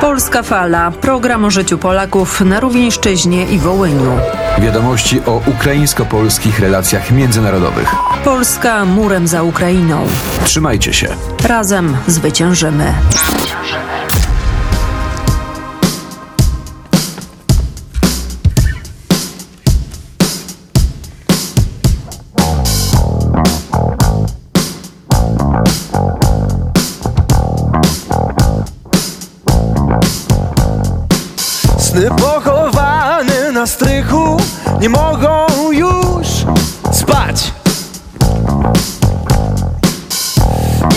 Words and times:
Polska 0.00 0.42
Fala. 0.42 0.90
Program 0.90 1.44
o 1.44 1.50
życiu 1.50 1.78
Polaków 1.78 2.40
na 2.40 2.60
Rówieńszczyźnie 2.60 3.46
i 3.46 3.58
Wołyniu. 3.58 4.18
Wiadomości 4.58 5.20
o 5.26 5.42
ukraińsko-polskich 5.46 6.60
relacjach 6.60 7.10
międzynarodowych. 7.10 7.94
Polska 8.24 8.84
murem 8.84 9.28
za 9.28 9.42
Ukrainą. 9.42 10.06
Trzymajcie 10.44 10.92
się. 10.92 11.08
Razem 11.48 11.96
zwyciężymy. 12.06 12.94
Na 33.58 33.66
strychu 33.66 34.36
nie 34.80 34.88
mogą 34.88 35.46
już 35.72 36.26
spać. 36.92 37.52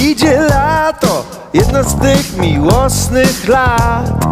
Idzie 0.01 0.41
lato, 0.41 1.25
jedno 1.53 1.83
z 1.83 1.95
tych 1.95 2.37
miłosnych 2.37 3.47
lat. 3.47 4.25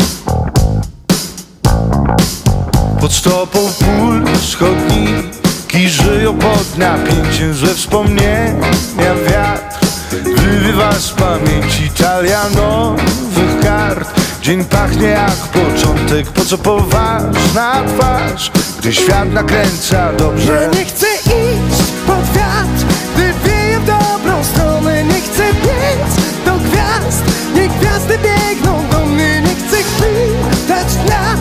Pod 3.02 3.14
stopą 3.14 3.60
pól 3.60 4.24
chodniki 4.60 5.90
żyją 5.90 6.38
pod 6.38 6.78
napięciem 6.78 7.54
Złe 7.54 7.74
wspomnienia 7.74 9.16
wiatr 9.30 9.86
Wyrywa 10.12 10.92
z 10.92 11.10
pamięci 11.10 11.84
italianowych 11.84 13.60
kart 13.62 14.29
Dzień 14.42 14.66
pachnie 14.66 15.08
jak 15.08 15.36
początek, 15.36 16.32
po 16.32 16.46
co 16.46 16.58
poważna 16.58 17.84
twarz? 17.88 18.52
Gdy 18.80 18.94
świat 18.94 19.34
nakręca 19.34 20.14
dobrze. 20.14 20.54
Ja 20.54 20.80
nie 20.80 20.86
chcę 20.86 21.06
iść 21.16 21.92
pod 22.08 22.26
wiatr, 22.36 22.86
gdy 23.16 23.34
wieje 23.46 23.80
w 23.80 23.86
dobrą 23.86 24.44
stronę. 24.44 25.04
Nie 25.04 25.22
chcę 25.22 25.44
biec 25.54 26.16
do 26.46 26.52
gwiazd, 26.52 27.24
niech 27.56 27.72
gwiazdy 27.80 28.18
biegną 28.18 28.90
do 28.92 29.06
mnie. 29.06 29.42
Nie 29.42 29.56
chcę 29.56 29.78
chwitać 29.78 30.96
dnia, 31.06 31.36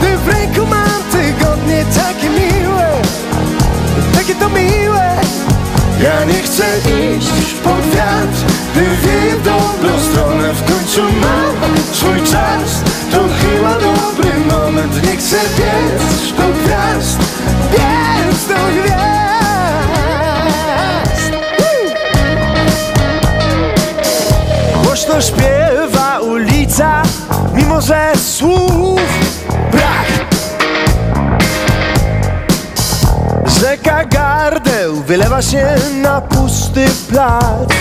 gdy 0.00 0.16
w 0.16 0.28
ręku 0.28 0.66
mam 0.66 1.02
tygodnie 1.12 1.84
Takie 1.94 2.30
miłe, 2.30 2.92
takie 4.14 4.34
to 4.34 4.48
miłe. 4.48 5.16
Ja 6.02 6.24
nie 6.24 6.42
chcę 6.42 6.64
iść 6.78 7.54
pod 7.64 7.80
wiatr, 7.94 8.52
gdy 8.74 8.84
wieje 9.06 9.36
w 9.36 9.42
dobrą 9.82 10.00
stronę 10.00 10.54
W 10.54 10.64
końcu 10.64 11.02
mam 11.02 11.76
swój 11.92 12.22
czas, 12.22 12.82
to 13.12 13.18
chyba 13.18 13.74
dobry 13.74 14.38
moment 14.50 15.06
Nie 15.06 15.16
chcę 15.16 15.36
biec 15.36 16.32
do 16.36 16.42
gwiazd. 16.42 17.18
Biec 17.72 18.46
do 18.48 18.54
gwiazd. 18.82 19.02
Głośno 24.84 25.20
śpiewa 25.20 26.20
ulica, 26.20 27.02
mimo 27.54 27.80
że 27.80 28.12
słów 28.16 29.00
brak. 29.72 30.06
Rzeka 33.60 34.04
gardeł 34.04 34.94
wylewa 34.94 35.42
się 35.42 35.74
na 36.02 36.20
pusty 36.20 36.86
plac 37.08 37.72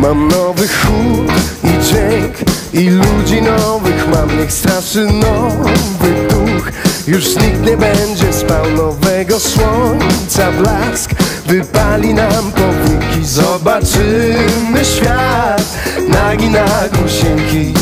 Mam 0.00 0.28
nowy 0.28 0.68
chód 0.68 1.32
i 1.64 1.84
dźwięk 1.84 2.34
i 2.72 2.90
ludzi 2.90 3.42
nowych 3.42 4.08
mam. 4.08 4.38
Niech 4.38 4.52
straszy 4.52 5.06
nowy 5.06 6.28
duch. 6.28 6.70
Już 7.08 7.36
nikt 7.36 7.66
nie 7.66 7.76
będzie 7.76 8.32
spał. 8.32 8.70
Nowego 8.76 9.40
słońca 9.40 10.52
blask 10.52 11.10
Wypali 11.46 12.14
nam 12.14 12.52
powieki. 12.52 13.26
Zobaczymy 13.26 14.84
świat 14.84 15.78
nagi 16.08 16.48
na 16.48 16.66
gusieńki. 16.92 17.74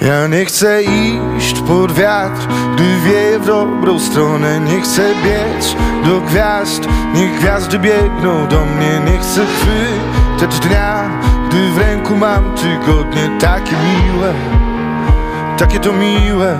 Ja 0.00 0.26
nie 0.26 0.44
chcę 0.44 0.82
iść 0.82 1.60
pod 1.60 1.92
wiatr, 1.92 2.48
gdy 2.74 3.00
wieje 3.04 3.38
w 3.38 3.46
dobrą 3.46 4.00
stronę. 4.00 4.60
Nie 4.60 4.80
chcę 4.80 5.02
biec 5.24 5.76
do 6.04 6.20
gwiazd, 6.20 6.82
niech 7.14 7.38
gwiazdy 7.38 7.78
biegną 7.78 8.48
do 8.48 8.64
mnie. 8.64 9.12
Nie 9.12 9.18
chcę 9.18 9.40
chwytać 9.46 10.19
dnia, 10.46 11.04
gdy 11.48 11.70
w 11.70 11.78
ręku 11.78 12.16
mam 12.16 12.54
tygodnie 12.54 13.30
Takie 13.40 13.72
miłe, 13.72 14.32
takie 15.58 15.80
to 15.80 15.92
miłe. 15.92 16.58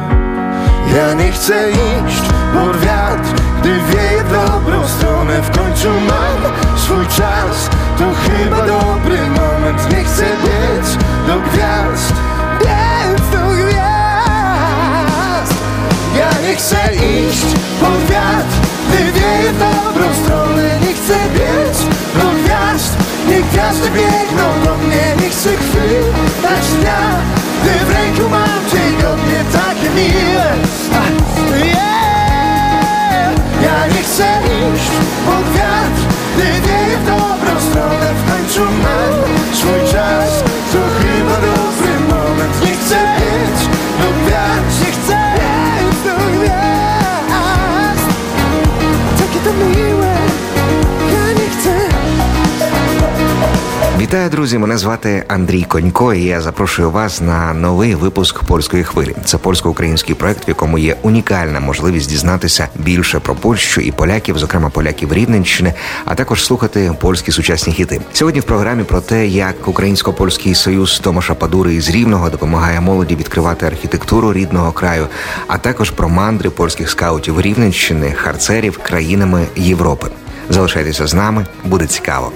Ja 0.96 1.14
nie 1.14 1.32
chcę 1.32 1.70
iść 1.70 2.22
pod 2.54 2.76
wiatr, 2.80 3.42
gdy 3.60 3.68
wieje 3.68 4.24
w 4.24 4.32
dobrą 4.32 4.88
stronę. 4.88 5.42
W 5.42 5.58
końcu 5.58 5.88
mam 5.88 6.52
swój 6.76 7.06
czas, 7.06 7.70
to 7.98 8.04
chyba 8.04 8.56
dobry 8.56 9.18
moment. 9.30 9.92
Nie 9.92 10.04
chcę 10.04 10.22
biec 10.22 10.96
do 11.26 11.40
gwiazd 11.40 12.14
Biec 12.60 13.30
do 13.32 13.48
gwiazd. 13.48 15.54
Ja 16.18 16.48
nie 16.48 16.56
chcę 16.56 16.76
iść 16.94 17.46
pod 17.80 18.10
wiatr, 18.10 18.59
niech 23.80 23.90
gwiazdy 23.90 23.90
biegną 23.90 24.69
Вітаю, 54.10 54.30
друзі! 54.30 54.58
Мене 54.58 54.78
звати 54.78 55.24
Андрій 55.28 55.62
Конько. 55.62 56.14
і 56.14 56.24
Я 56.24 56.40
запрошую 56.40 56.90
вас 56.90 57.20
на 57.20 57.54
новий 57.54 57.94
випуск 57.94 58.44
польської 58.44 58.84
хвилі. 58.84 59.14
Це 59.24 59.38
польсько-український 59.38 60.14
проект, 60.14 60.46
в 60.46 60.48
якому 60.48 60.78
є 60.78 60.96
унікальна 61.02 61.60
можливість 61.60 62.10
дізнатися 62.10 62.68
більше 62.76 63.20
про 63.20 63.34
Польщу 63.34 63.80
і 63.80 63.92
поляків, 63.92 64.38
зокрема 64.38 64.70
поляків 64.70 65.12
Рівненщини, 65.12 65.74
а 66.04 66.14
також 66.14 66.44
слухати 66.44 66.92
польські 67.00 67.32
сучасні 67.32 67.72
хіти. 67.72 68.00
Сьогодні 68.12 68.40
в 68.40 68.44
програмі 68.44 68.84
про 68.84 69.00
те, 69.00 69.26
як 69.26 69.68
українсько-польський 69.68 70.54
союз 70.54 70.98
Томаша 70.98 71.34
Падури 71.34 71.74
із 71.74 71.90
Рівного 71.90 72.30
допомагає 72.30 72.80
молоді 72.80 73.16
відкривати 73.16 73.66
архітектуру 73.66 74.32
рідного 74.32 74.72
краю, 74.72 75.06
а 75.46 75.58
також 75.58 75.90
про 75.90 76.08
мандри 76.08 76.50
польських 76.50 76.90
скаутів 76.90 77.40
Рівненщини, 77.40 78.12
харцерів 78.12 78.78
країнами 78.78 79.46
Європи. 79.56 80.06
Залишайтеся 80.48 81.06
з 81.06 81.14
нами, 81.14 81.46
буде 81.64 81.86
цікаво. 81.86 82.32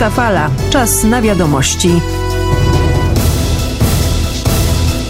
Polska 0.00 0.22
Fala. 0.22 0.50
Czas 0.70 1.04
na 1.04 1.22
wiadomości. 1.22 2.02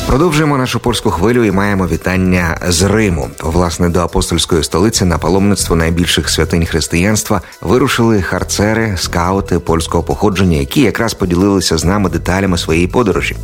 Продовжуємо 0.06 0.58
нашу 0.58 0.80
польську 0.80 1.10
хвилю 1.10 1.44
і 1.44 1.50
маємо 1.50 1.86
вітання 1.86 2.58
з 2.68 2.82
Риму. 2.82 3.28
Власне, 3.40 3.88
до 3.88 4.00
апостольської 4.00 4.64
столиці 4.64 5.04
на 5.04 5.18
паломництво 5.18 5.76
найбільших 5.76 6.30
святинь 6.30 6.66
християнства 6.66 7.40
вирушили 7.60 8.22
харцери, 8.22 8.94
скаути 8.96 9.58
польського 9.58 10.04
походження, 10.04 10.56
які 10.56 10.80
якраз 10.80 11.14
поділилися 11.14 11.78
з 11.78 11.84
нами 11.84 12.10
деталями 12.10 12.58
своєї 12.58 12.86
подорожі. 12.86 13.36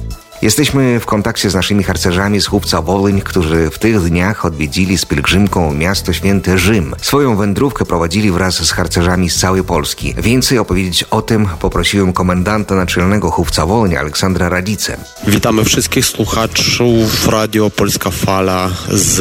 Jesteśmy 0.43 1.01
w 1.01 1.07
kontakcie 1.07 1.51
z 1.51 1.55
naszymi 1.55 1.85
harcerzami 1.85 2.41
z 2.41 2.47
Chłopca 2.47 2.83
Wolyń, 2.83 3.21
którzy 3.21 3.71
w 3.71 3.79
tych 3.79 4.01
dniach 4.01 4.45
odwiedzili 4.45 4.99
z 4.99 5.05
pielgrzymką 5.05 5.75
miasto 5.75 6.13
święte 6.13 6.59
Rzym. 6.59 6.95
Swoją 7.03 7.37
wędrówkę 7.37 7.85
prowadzili 7.85 8.31
wraz 8.31 8.67
z 8.67 8.71
harcerzami 8.71 9.31
z 9.31 9.37
całej 9.37 9.65
Polski. 9.65 10.15
Więcej 10.19 10.59
opowiedzieć 10.59 11.03
o 11.03 11.23
tym 11.23 11.49
poprosiłem 11.61 12.13
komendanta 12.13 12.75
naczelnego 12.75 13.31
Chłopca 13.31 13.67
Wolyń 13.67 13.97
Aleksandra 13.97 14.49
Radicę. 14.49 14.97
Witamy 15.27 15.65
wszystkich 15.65 16.07
słuchaczów 16.07 17.29
Radio 17.29 17.71
Polska 17.71 18.11
Fala 18.11 18.71
z 18.91 19.21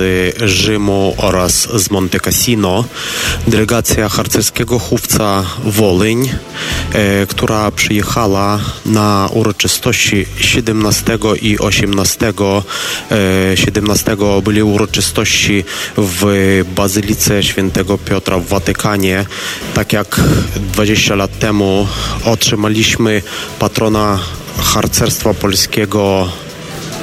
Rzymu 0.49 1.15
oraz 1.17 1.67
z 1.73 1.91
Monte 1.91 2.19
Cassino. 2.19 2.85
Delegacja 3.47 4.09
harcerskiego 4.09 4.79
chówca 4.79 5.43
Wolyń, 5.63 6.29
e, 6.93 7.27
która 7.27 7.71
przyjechała 7.71 8.59
na 8.85 9.29
uroczystości 9.33 10.25
17 10.39 11.04
i 11.41 11.59
18. 11.59 12.33
E, 13.11 13.57
17 13.57 14.17
byli 14.43 14.63
uroczystości 14.63 15.63
w 15.97 16.25
Bazylice 16.75 17.43
Świętego 17.43 17.97
Piotra 17.97 18.39
w 18.39 18.47
Watykanie. 18.47 19.25
Tak 19.73 19.93
jak 19.93 20.21
20 20.73 21.15
lat 21.15 21.39
temu 21.39 21.87
otrzymaliśmy 22.25 23.21
patrona 23.59 24.19
harcerstwa 24.57 25.33
polskiego 25.33 26.29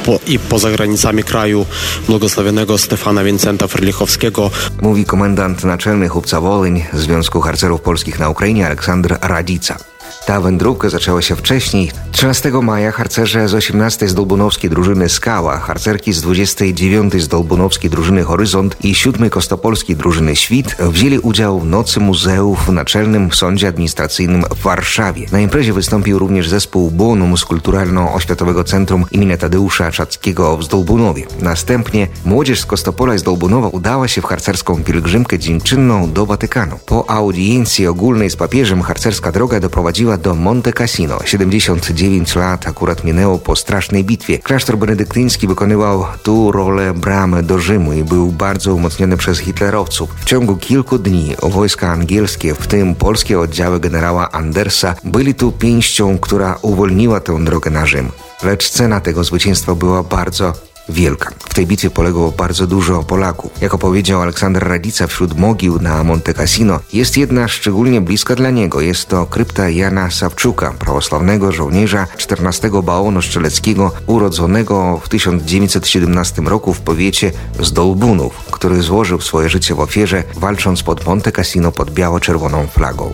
po, 0.05 0.19
i 0.27 0.39
poza 0.39 0.71
granicami 0.71 1.23
kraju 1.25 1.67
błogosławionego 2.09 2.79
Stefana 2.79 3.25
Wincenta 3.25 3.67
Frlichowskiego. 3.67 4.51
Mówi 4.81 5.05
komendant 5.05 5.65
naczelny 5.65 6.09
Chłopca 6.09 6.41
Wolyń 6.41 6.85
Związku 6.93 7.41
Harcerów 7.41 7.81
Polskich 7.81 8.19
na 8.19 8.29
Ukrainie 8.29 8.67
Aleksandr 8.67 9.17
Radica. 9.21 9.92
Ta 10.27 10.41
wędrówka 10.41 10.89
zaczęła 10.89 11.23
się 11.23 11.37
wcześniej. 11.37 11.93
13 12.13 12.51
maja 12.51 12.93
harcerze 12.93 13.49
z 13.49 13.55
18 13.55 14.09
z 14.09 14.15
Dolbunowskiej 14.15 14.71
drużyny 14.71 15.09
Skała, 15.09 15.59
harcerki 15.59 16.13
z 16.13 16.21
29 16.21 17.23
z 17.23 17.29
Dolbunowskiej 17.29 17.91
drużyny 17.91 18.23
Horyzont 18.23 18.85
i 18.85 18.95
7 18.95 19.31
Kostopolskiej 19.31 19.97
drużyny 19.97 20.37
Świt 20.37 20.77
wzięli 20.81 21.19
udział 21.19 21.61
w 21.61 21.67
Nocy 21.67 22.01
Muzeów 22.01 22.67
w 22.67 22.73
Naczelnym 22.73 23.33
Sądzie 23.33 23.69
Administracyjnym 23.69 24.45
w 24.57 24.63
Warszawie. 24.63 25.27
Na 25.33 25.41
imprezie 25.41 25.73
wystąpił 25.73 26.19
również 26.19 26.49
zespół 26.49 26.91
Bonum 26.91 27.37
z 27.37 27.45
Kulturalno-Oświatowego 27.45 28.65
Centrum 28.65 29.05
imienia 29.11 29.37
Tadeusza 29.37 29.91
Czackiego 29.91 30.57
w 30.57 30.65
Zdolbunowie. 30.65 31.27
Następnie 31.41 32.09
młodzież 32.25 32.61
z 32.61 32.67
Kostopola 32.67 33.15
i 33.15 33.19
z 33.19 33.23
Dolbunowa 33.23 33.69
udała 33.69 34.09
się 34.09 34.21
w 34.21 34.25
harcerską 34.25 34.85
pielgrzymkę 34.85 35.39
dziękczynną 35.39 36.13
do 36.13 36.27
Watykanu. 36.27 36.79
Po 36.87 37.11
audiencji 37.11 37.87
ogólnej 37.87 38.31
z 38.31 38.37
papieżem 38.37 38.83
harcerska 38.83 39.33
droga 39.33 39.61
doprowadziła 39.61 40.12
do 40.17 40.35
Monte 40.35 40.73
Cassino. 40.73 41.19
79 41.25 42.37
lat 42.37 42.69
akurat 42.69 43.05
minęło 43.05 43.39
po 43.39 43.57
strasznej 43.57 44.05
bitwie. 44.05 44.39
Klasztor 44.39 44.79
benedyktyński 44.79 45.49
wykonywał 45.49 46.05
tu 46.23 46.53
rolę 46.53 46.95
bramy 46.95 47.43
do 47.43 47.59
Rzymu 47.59 47.93
i 47.93 48.05
był 48.05 48.33
bardzo 48.33 48.75
umocniony 48.75 49.17
przez 49.17 49.39
hitlerowców. 49.39 50.11
W 50.17 50.25
ciągu 50.25 50.57
kilku 50.57 50.99
dni 50.99 51.35
wojska 51.43 51.89
angielskie, 51.89 52.55
w 52.55 52.67
tym 52.67 52.95
polskie 52.95 53.41
oddziały 53.41 53.81
generała 53.81 54.31
Andersa, 54.31 54.95
byli 55.05 55.35
tu 55.35 55.53
pięścią, 55.53 56.19
która 56.19 56.59
uwolniła 56.63 57.21
tę 57.21 57.45
drogę 57.45 57.71
na 57.71 57.87
Rzym. 57.87 58.09
Lecz 58.43 58.71
cena 58.71 59.01
tego 59.01 59.25
zwycięstwa 59.25 59.75
była 59.75 60.03
bardzo 60.03 60.53
wielka. 60.89 61.31
W 61.39 61.55
tej 61.55 61.67
bitwie 61.67 61.91
poległo 61.91 62.33
bardzo 62.33 62.67
dużo 62.67 63.03
Polaków. 63.03 63.53
Jak 63.61 63.75
opowiedział 63.75 64.23
Aleksander 64.23 64.69
Radica 64.69 65.07
wśród 65.07 65.39
mogił 65.39 65.79
na 65.79 66.05
Monte 66.05 66.35
Cassino, 66.35 66.81
jest 66.93 67.17
jedna 67.17 67.49
szczególnie 67.49 68.01
bliska 68.01 68.35
dla 68.35 68.51
niego. 68.51 68.81
Jest 68.81 69.09
to 69.09 69.27
krypta 69.27 69.69
Jana 69.69 70.11
Sawczuka, 70.11 70.75
prawosławnego 70.79 71.53
żołnierza 71.53 72.07
14 72.17 72.71
bałonu 72.83 73.23
strzeleckiego, 73.23 73.91
urodzonego 74.07 75.01
w 75.05 75.09
1917 75.09 76.43
roku 76.43 76.75
w 76.75 76.81
powiecie 76.81 77.33
z 77.61 77.73
Dolbunów, 77.73 78.35
który 78.51 78.83
złożył 78.83 79.21
swoje 79.21 79.49
życie 79.49 79.75
w 79.75 79.81
ofierze, 79.81 80.25
walcząc 80.37 80.83
pod 80.83 81.07
Monte 81.07 81.33
Cassino 81.33 81.73
pod 81.73 81.91
biało-czerwoną 81.91 82.67
flagą. 82.67 83.13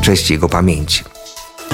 Cześć 0.00 0.30
jego 0.30 0.48
pamięci. 0.48 1.04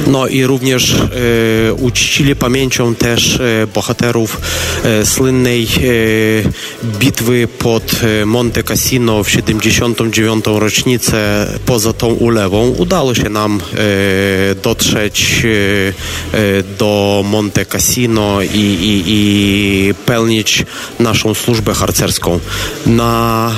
No 0.07 0.27
i 0.27 0.45
również 0.45 0.95
e, 0.95 1.75
uczcili 1.75 2.37
pamięcią 2.37 2.95
też 2.95 3.41
e, 3.41 3.67
bohaterów 3.67 4.41
e, 4.85 5.07
słynnej 5.07 5.63
e, 5.65 6.89
bitwy 6.99 7.49
pod 7.59 8.01
e, 8.23 8.27
Monte 8.27 8.63
Cassino 8.63 9.25
w 9.25 9.31
79. 9.31 10.45
rocznicę 10.47 11.47
poza 11.67 11.93
tą 11.93 12.07
ulewą. 12.07 12.69
Udało 12.69 13.15
się 13.15 13.29
nam 13.29 13.61
e, 13.61 14.55
dotrzeć 14.55 15.43
e, 15.45 16.39
e, 16.39 16.63
do 16.79 17.23
Monte 17.27 17.67
Cassino 17.67 18.43
i, 18.43 18.47
i, 18.57 19.03
i 19.07 19.95
pełnić 20.07 20.65
naszą 21.01 21.35
służbę 21.35 21.75
harcerską. 21.75 22.41
Na 22.87 23.51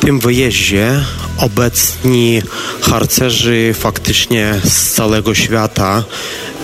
tym 0.00 0.20
wyjeździe 0.20 1.04
obecni 1.38 2.42
harcerzy 2.80 3.74
faktycznie 3.74 4.60
z 4.64 4.90
całego 4.90 5.34
świata, 5.34 6.04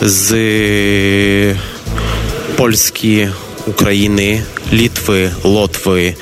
z 0.03 1.59
Polski, 2.57 3.27
Ukrainy, 3.67 4.43
Litwy, 4.73 5.31
Łotwy, 5.45 6.15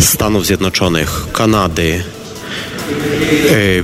Stanów 0.00 0.46
Zjednoczonych, 0.46 1.26
Kanady, 1.32 2.04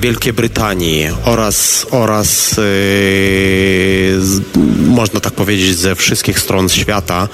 Wielkiej 0.01 0.33
Brytanii 0.33 1.09
oraz, 1.25 1.87
oraz 1.91 2.53
e, 2.53 2.55
z, 4.21 4.41
można 4.87 5.21
tak 5.21 5.33
powiedzieć 5.33 5.77
ze 5.77 5.95
wszystkich 5.95 6.39
stron 6.39 6.69
świata 6.69 7.29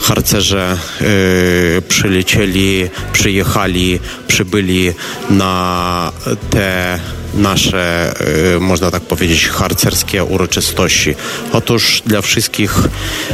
harcerze 0.00 0.76
e, 1.00 1.82
przylecieli, 1.82 2.88
przyjechali, 3.12 4.00
przybyli 4.28 4.92
na 5.30 6.12
te 6.50 6.98
nasze, 7.34 8.14
e, 8.56 8.60
można 8.60 8.90
tak 8.90 9.02
powiedzieć, 9.02 9.48
harcerskie 9.48 10.24
uroczystości. 10.24 11.14
Otóż 11.52 12.02
dla 12.06 12.22
wszystkich 12.22 12.74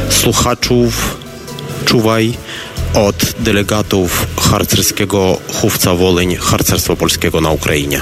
słuchaczów 0.09 1.17
czuwaj 1.85 2.33
od 2.95 3.33
delegatów 3.39 4.27
harcerskiego 4.37 5.37
chówca 5.53 5.95
Wolyń, 5.95 6.35
harcerstwa 6.35 6.95
polskiego 6.95 7.41
na 7.41 7.49
Ukrainie. 7.49 8.01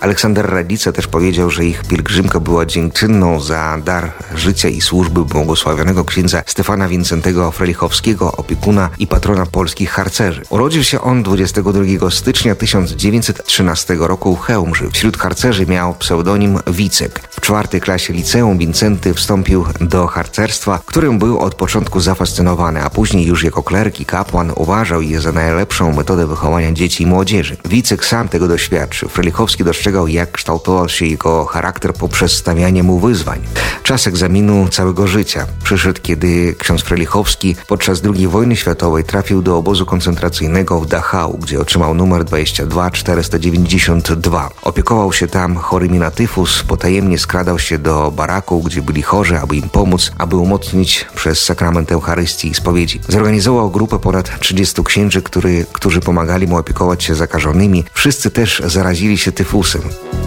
Aleksander 0.00 0.50
Radica 0.50 0.92
też 0.92 1.06
powiedział, 1.06 1.50
że 1.50 1.64
ich 1.64 1.84
pielgrzymka 1.84 2.40
była 2.40 2.66
dziękczynną 2.66 3.40
za 3.40 3.78
dar 3.84 4.12
życia 4.34 4.68
i 4.68 4.80
służby 4.80 5.24
błogosławionego 5.24 6.04
księdza 6.04 6.42
Stefana 6.46 6.88
Wincentego 6.88 7.50
Frelichowskiego, 7.50 8.32
opiekuna 8.32 8.90
i 8.98 9.06
patrona 9.06 9.46
polskich 9.46 9.90
harcerzy. 9.90 10.42
Urodził 10.48 10.84
się 10.84 11.00
on 11.00 11.22
22 11.22 12.10
stycznia 12.10 12.54
1913 12.54 13.96
roku 14.00 14.36
w 14.36 14.40
Chełmży. 14.40 14.90
Wśród 14.90 15.18
harcerzy 15.18 15.66
miał 15.66 15.94
pseudonim 15.94 16.58
Wicek. 16.66 17.20
W 17.30 17.40
czwartej 17.40 17.80
klasie 17.80 18.12
liceum 18.12 18.58
Wincenty 18.58 19.14
wstąpił 19.14 19.64
do 19.80 20.06
harcerstwa, 20.06 20.80
którym 20.86 21.18
był 21.18 21.38
od 21.38 21.54
początku 21.54 22.00
zafascynowany, 22.00 22.82
a 22.82 22.90
później 22.90 23.26
już 23.26 23.44
jako 23.44 23.62
klerk 23.62 24.00
i 24.00 24.04
kapłan 24.04 24.52
uważał 24.56 25.02
je 25.02 25.20
za 25.20 25.32
najlepszą 25.32 25.92
metodę 25.92 26.26
wychowania 26.26 26.72
dzieci 26.72 27.02
i 27.02 27.06
młodzieży. 27.06 27.56
Wicek 27.64 28.04
sam 28.04 28.28
tego 28.28 28.48
doświadczył. 28.48 29.08
Frelichowski 29.08 29.64
jak 30.08 30.32
kształtował 30.32 30.88
się 30.88 31.06
jego 31.06 31.44
charakter 31.44 31.94
poprzez 31.94 32.32
stawianie 32.32 32.82
mu 32.82 32.98
wyzwań. 32.98 33.40
Czas 33.82 34.06
egzaminu 34.06 34.68
całego 34.68 35.06
życia 35.06 35.46
przyszedł, 35.64 36.00
kiedy 36.02 36.54
ksiądz 36.58 36.82
Frelichowski 36.82 37.56
podczas 37.68 38.02
II 38.14 38.28
wojny 38.28 38.56
światowej 38.56 39.04
trafił 39.04 39.42
do 39.42 39.56
obozu 39.56 39.86
koncentracyjnego 39.86 40.80
w 40.80 40.86
Dachau, 40.86 41.38
gdzie 41.38 41.60
otrzymał 41.60 41.94
numer 41.94 42.24
22492. 42.24 44.50
Opiekował 44.62 45.12
się 45.12 45.26
tam 45.26 45.56
chorymi 45.56 45.98
na 45.98 46.10
tyfus, 46.10 46.62
potajemnie 46.62 47.18
skradał 47.18 47.58
się 47.58 47.78
do 47.78 48.10
baraku, 48.10 48.62
gdzie 48.62 48.82
byli 48.82 49.02
chorzy, 49.02 49.38
aby 49.38 49.56
im 49.56 49.68
pomóc, 49.68 50.12
aby 50.18 50.36
umocnić 50.36 51.06
przez 51.14 51.42
sakrament 51.42 51.92
Eucharystii 51.92 52.48
i 52.48 52.54
spowiedzi. 52.54 53.00
Zorganizował 53.08 53.70
grupę 53.70 53.98
ponad 53.98 54.40
30 54.40 54.84
księży, 54.84 55.22
który, 55.22 55.66
którzy 55.72 56.00
pomagali 56.00 56.46
mu 56.46 56.56
opiekować 56.56 57.04
się 57.04 57.14
zakażonymi. 57.14 57.84
Wszyscy 57.92 58.30
też 58.30 58.62
zarazili 58.66 59.18
się 59.18 59.32
tyfusem. 59.32 59.77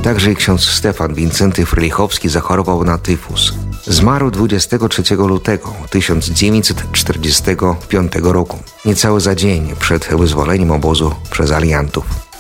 Także 0.04 0.32
i 0.32 0.36
ksiądz 0.36 0.70
Stefan 0.70 1.14
Wincenty 1.14 1.66
Frylichowski 1.66 2.30
zachorował 2.30 2.84
na 2.84 2.98
tyfus. 2.98 3.54
Zmarł 3.88 4.32
23 4.32 5.16
lutego 5.16 5.74
1945 5.90 8.12
roku, 8.22 8.60
niecały 8.86 9.22
za 9.22 9.36
dzień 9.36 9.76
przed 9.80 10.08
wyzwoleniem 10.08 10.72
obozu 10.72 11.16
przez 11.32 11.52
aliantów. 11.52 12.31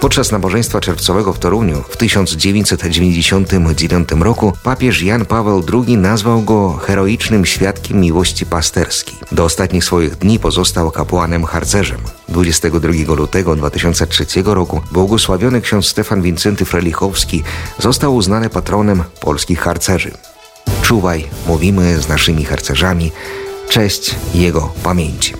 Podczas 0.00 0.32
nabożeństwa 0.32 0.80
czerwcowego 0.80 1.32
w 1.32 1.38
Toruniu 1.38 1.82
w 1.88 1.96
1999 1.96 4.08
roku 4.20 4.52
papież 4.62 5.02
Jan 5.02 5.26
Paweł 5.26 5.64
II 5.72 5.96
nazwał 5.96 6.42
go 6.42 6.72
heroicznym 6.72 7.46
świadkiem 7.46 8.00
miłości 8.00 8.46
pasterskiej. 8.46 9.14
Do 9.32 9.44
ostatnich 9.44 9.84
swoich 9.84 10.16
dni 10.16 10.38
pozostał 10.38 10.90
kapłanem 10.90 11.44
harcerzem. 11.44 11.98
22 12.28 13.14
lutego 13.14 13.56
2003 13.56 14.26
roku 14.44 14.80
błogosławiony 14.92 15.60
ksiądz 15.60 15.86
Stefan 15.86 16.22
Wincenty 16.22 16.64
Frelichowski 16.64 17.42
został 17.78 18.14
uznany 18.14 18.50
patronem 18.50 19.02
polskich 19.20 19.60
harcerzy. 19.60 20.10
Czuwaj, 20.82 21.24
mówimy 21.46 22.02
z 22.02 22.08
naszymi 22.08 22.44
harcerzami, 22.44 23.12
cześć 23.68 24.14
jego 24.34 24.72
pamięci. 24.82 25.34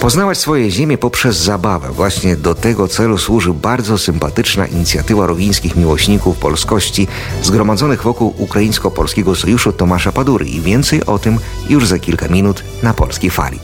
Poznawać 0.00 0.38
swoje 0.38 0.70
ziemię 0.70 0.98
poprzez 0.98 1.36
zabawę. 1.36 1.88
Właśnie 1.92 2.36
do 2.36 2.54
tego 2.54 2.88
celu 2.88 3.18
służy 3.18 3.52
bardzo 3.52 3.98
sympatyczna 3.98 4.66
inicjatywa 4.66 5.26
rowińskich 5.26 5.76
miłośników 5.76 6.36
polskości 6.36 7.08
zgromadzonych 7.42 8.02
wokół 8.02 8.34
Ukraińsko-Polskiego 8.38 9.34
Sojuszu 9.34 9.72
Tomasza 9.72 10.12
Padury 10.12 10.46
i 10.46 10.60
więcej 10.60 11.06
o 11.06 11.18
tym 11.18 11.38
już 11.68 11.86
za 11.86 11.98
kilka 11.98 12.28
minut 12.28 12.64
na 12.82 12.94
Polskiej 12.94 13.30
Fali. 13.30 13.58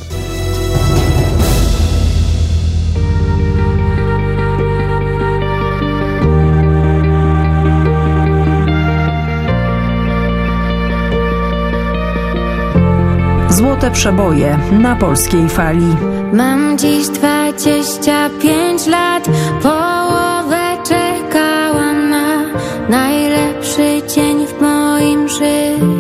Złote 13.65 13.91
przeboje 13.91 14.59
na 14.73 14.97
polskiej 14.97 15.49
fali. 15.49 15.97
Mam 16.33 16.79
dziś 16.79 17.09
25 17.09 18.87
lat, 18.87 19.29
połowę 19.63 20.77
czekałam 20.89 22.11
na 22.11 22.45
najlepszy 22.89 24.03
dzień 24.15 24.47
w 24.47 24.61
moim 24.61 25.29
życiu. 25.29 25.94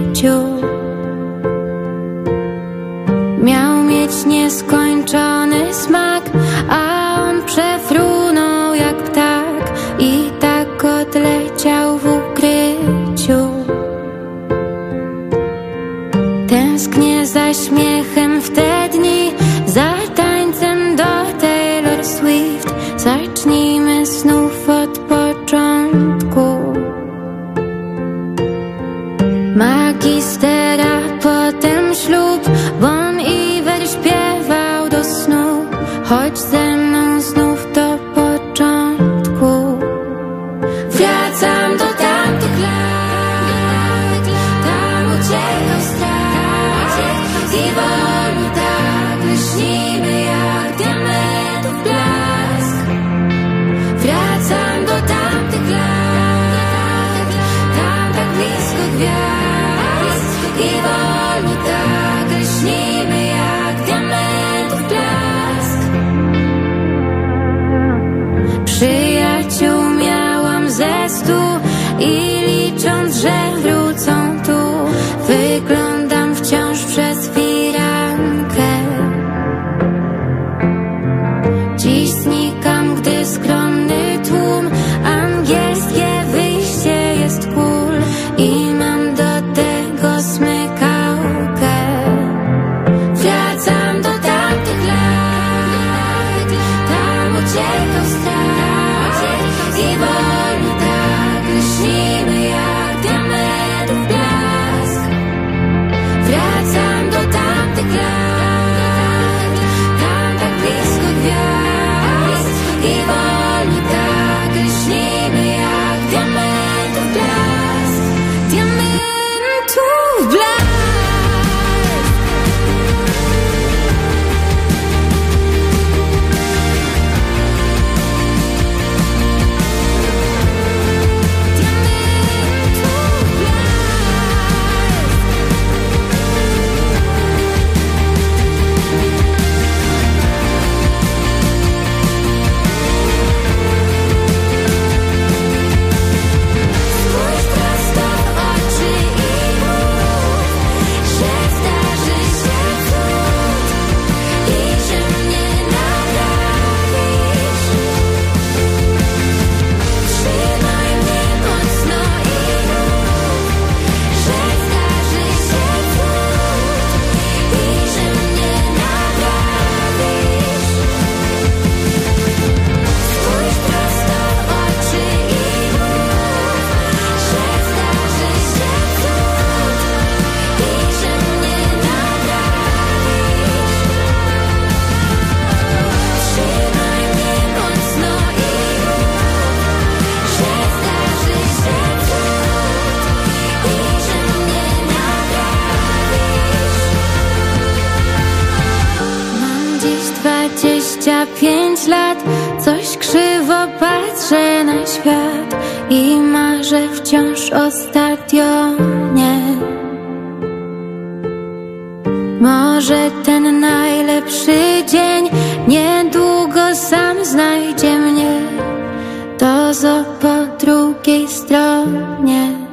drugiej 220.60 221.28
stronie. 221.28 222.66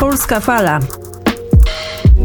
Polska 0.00 0.40
Fala. 0.40 0.99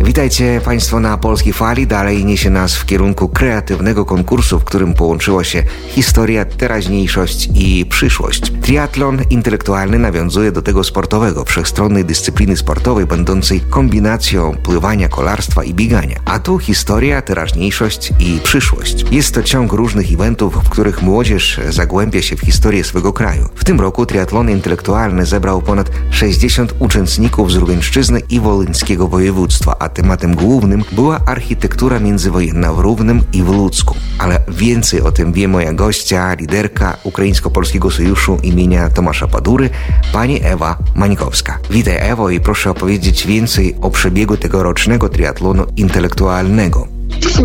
Witajcie 0.03 0.61
Państwo 0.65 0.99
na 0.99 1.17
Polskiej 1.17 1.53
Fali. 1.53 1.87
Dalej 1.87 2.25
niesie 2.25 2.49
nas 2.49 2.75
w 2.75 2.85
kierunku 2.85 3.29
kreatywnego 3.29 4.05
konkursu, 4.05 4.59
w 4.59 4.63
którym 4.63 4.93
połączyło 4.93 5.43
się 5.43 5.63
historia, 5.87 6.45
teraźniejszość 6.45 7.49
i 7.53 7.85
przyszłość. 7.85 8.51
Triatlon 8.61 9.21
intelektualny 9.29 9.99
nawiązuje 9.99 10.51
do 10.51 10.61
tego 10.61 10.83
sportowego, 10.83 11.45
wszechstronnej 11.45 12.05
dyscypliny 12.05 12.57
sportowej, 12.57 13.05
będącej 13.05 13.61
kombinacją 13.69 14.55
pływania, 14.63 15.09
kolarstwa 15.09 15.63
i 15.63 15.73
biegania. 15.73 16.19
A 16.25 16.39
tu 16.39 16.59
historia, 16.59 17.21
teraźniejszość 17.21 18.13
i 18.19 18.39
przyszłość. 18.43 19.05
Jest 19.11 19.33
to 19.33 19.43
ciąg 19.43 19.73
różnych 19.73 20.13
eventów, 20.13 20.55
w 20.55 20.69
których 20.69 21.01
młodzież 21.01 21.59
zagłębia 21.69 22.21
się 22.21 22.35
w 22.35 22.41
historię 22.41 22.83
swego 22.83 23.13
kraju. 23.13 23.49
W 23.55 23.63
tym 23.63 23.81
roku 23.81 24.05
triatlon 24.05 24.49
intelektualny 24.49 25.25
zebrał 25.25 25.61
ponad 25.61 25.91
60 26.11 26.75
uczestników 26.79 27.51
z 27.51 27.55
Rugańszczyzny 27.55 28.21
i 28.29 28.39
Wolyńskiego 28.39 29.07
województwa, 29.07 29.84
a 29.85 29.89
tematem 29.89 30.35
głównym 30.35 30.83
była 30.91 31.19
architektura 31.25 31.99
międzywojenna 31.99 32.73
w 32.73 32.79
Równym 32.79 33.21
i 33.33 33.43
w 33.43 33.47
Ludzku. 33.47 33.95
Ale 34.19 34.39
więcej 34.47 35.01
o 35.01 35.11
tym 35.11 35.33
wie 35.33 35.47
moja 35.47 35.73
gościa, 35.73 36.33
liderka 36.33 36.97
Ukraińsko-Polskiego 37.03 37.91
Sojuszu 37.91 38.37
imienia 38.43 38.89
Tomasza 38.89 39.27
Padury, 39.27 39.69
pani 40.13 40.39
Ewa 40.43 40.77
Mańkowska. 40.95 41.57
Witaj 41.69 41.97
Ewo 41.99 42.29
i 42.29 42.39
proszę 42.39 42.69
opowiedzieć 42.69 43.27
więcej 43.27 43.75
o 43.81 43.89
przebiegu 43.89 44.37
tegorocznego 44.37 45.09
triatlonu 45.09 45.65
intelektualnego. 45.77 46.87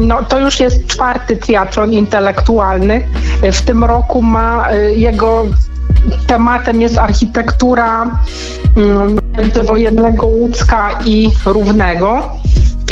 No, 0.01 0.25
to 0.25 0.39
już 0.39 0.61
jest 0.61 0.87
czwarty 0.87 1.37
triatlon 1.37 1.93
intelektualny. 1.93 3.07
W 3.53 3.63
tym 3.63 3.85
roku 3.85 4.23
ma 4.23 4.73
y, 4.73 4.95
jego 4.95 5.47
tematem 6.27 6.81
jest 6.81 6.99
architektura 6.99 8.19
mm, 8.77 9.21
międzywojennego 9.41 10.27
Łódzka 10.27 10.91
i 11.05 11.31
Równego. 11.47 12.23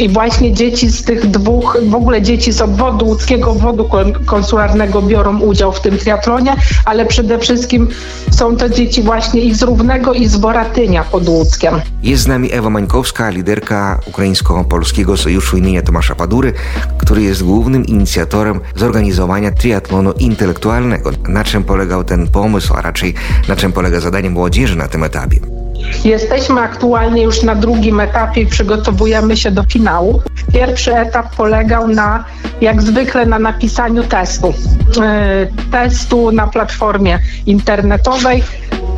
I 0.01 0.09
właśnie 0.09 0.53
dzieci 0.55 0.91
z 0.91 1.05
tych 1.05 1.27
dwóch, 1.27 1.77
w 1.89 1.95
ogóle 1.95 2.23
dzieci 2.23 2.53
z 2.53 2.61
obwodu 2.61 3.07
łódzkiego, 3.07 3.51
obwodu 3.51 3.85
kon- 3.85 4.13
konsularnego 4.27 5.03
biorą 5.03 5.41
udział 5.41 5.73
w 5.73 5.81
tym 5.81 5.99
triatlonie, 5.99 6.57
ale 6.85 7.07
przede 7.07 7.39
wszystkim 7.39 7.89
są 8.31 8.57
to 8.57 8.69
dzieci 8.69 9.03
właśnie 9.03 9.41
i 9.41 9.55
z 9.55 9.63
Równego 9.63 10.13
i 10.13 10.27
z 10.27 10.37
Boratynia 10.37 11.05
pod 11.05 11.29
Łódzkiem. 11.29 11.75
Jest 12.03 12.23
z 12.23 12.27
nami 12.27 12.53
Ewa 12.53 12.71
Mańkowska, 12.71 13.31
liderka 13.31 14.01
Ukraińsko-Polskiego 14.07 15.17
Sojuszu 15.17 15.57
imienia 15.57 15.83
Tomasza 15.83 16.15
Padury, 16.15 16.53
który 16.99 17.23
jest 17.23 17.43
głównym 17.43 17.87
inicjatorem 17.87 18.61
zorganizowania 18.77 19.51
triatlonu 19.51 20.13
intelektualnego. 20.13 21.11
Na 21.29 21.45
czym 21.45 21.65
polegał 21.65 22.05
ten 22.05 22.29
pomysł, 22.29 22.75
a 22.75 22.83
raczej 22.83 23.15
na 23.49 23.57
czym 23.57 23.73
polega 23.73 24.01
zadanie 24.01 24.31
młodzieży 24.31 24.77
na 24.77 24.89
tym 24.89 25.05
etapie? 25.05 25.58
Jesteśmy 26.05 26.61
aktualnie 26.61 27.23
już 27.23 27.43
na 27.43 27.55
drugim 27.55 28.01
etapie 28.01 28.41
i 28.41 28.47
przygotowujemy 28.47 29.37
się 29.37 29.51
do 29.51 29.63
finału. 29.63 30.23
Pierwszy 30.53 30.97
etap 30.97 31.37
polegał 31.37 31.89
na, 31.89 32.25
jak 32.61 32.83
zwykle, 32.83 33.27
na 33.27 33.39
napisaniu 33.39 34.03
testu. 34.03 34.55
E, 35.03 35.47
Testu 35.71 36.33
na 36.33 36.47
platformie 36.47 37.19
internetowej, 37.47 38.43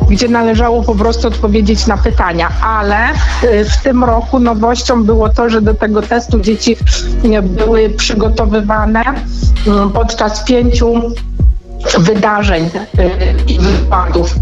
gdzie 0.09 0.27
należało 0.27 0.83
po 0.83 0.95
prostu 0.95 1.27
odpowiedzieć 1.27 1.87
na 1.87 1.97
pytania, 1.97 2.49
ale 2.63 2.97
e, 2.97 3.65
w 3.65 3.77
tym 3.83 4.03
roku 4.03 4.39
nowością 4.39 5.03
było 5.03 5.29
to, 5.29 5.49
że 5.49 5.61
do 5.61 5.73
tego 5.73 6.01
testu 6.01 6.39
dzieci 6.39 6.77
e, 7.23 7.41
były 7.41 7.89
przygotowywane 7.89 9.03
mm, 9.67 9.89
podczas 9.89 10.43
pięciu 10.43 11.01
wydarzeń 11.99 12.69
i 13.47 13.59
wykładów. 13.59 14.35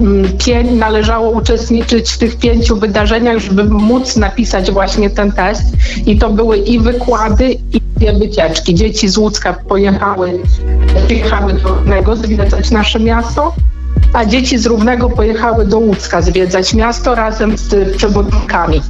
Mm, 0.00 0.78
należało 0.78 1.30
uczestniczyć 1.30 2.10
w 2.10 2.18
tych 2.18 2.36
pięciu 2.36 2.76
wydarzeniach, 2.76 3.38
żeby 3.38 3.64
móc 3.64 4.16
napisać 4.16 4.70
właśnie 4.70 5.10
ten 5.10 5.32
test. 5.32 5.62
I 6.06 6.18
to 6.18 6.30
były 6.30 6.56
i 6.56 6.78
wykłady, 6.78 7.52
i 7.52 7.80
dwie 7.96 8.12
wycieczki. 8.12 8.74
Dzieci 8.74 9.08
z 9.08 9.18
Łódzka 9.18 9.52
pojechały, 9.52 10.38
przyjechały 11.06 11.52
do 11.52 11.68
Równego 11.68 12.16
zwiedzać 12.16 12.70
nasze 12.70 13.00
miasto, 13.00 13.54
a 14.12 14.24
dzieci 14.24 14.58
z 14.58 14.66
Równego 14.66 15.10
pojechały 15.10 15.66
do 15.66 15.78
Łódzka 15.78 16.22
zwiedzać 16.22 16.74
miasto 16.74 17.14
razem 17.14 17.58
z 17.58 17.96
przewodnikami. 17.96 18.80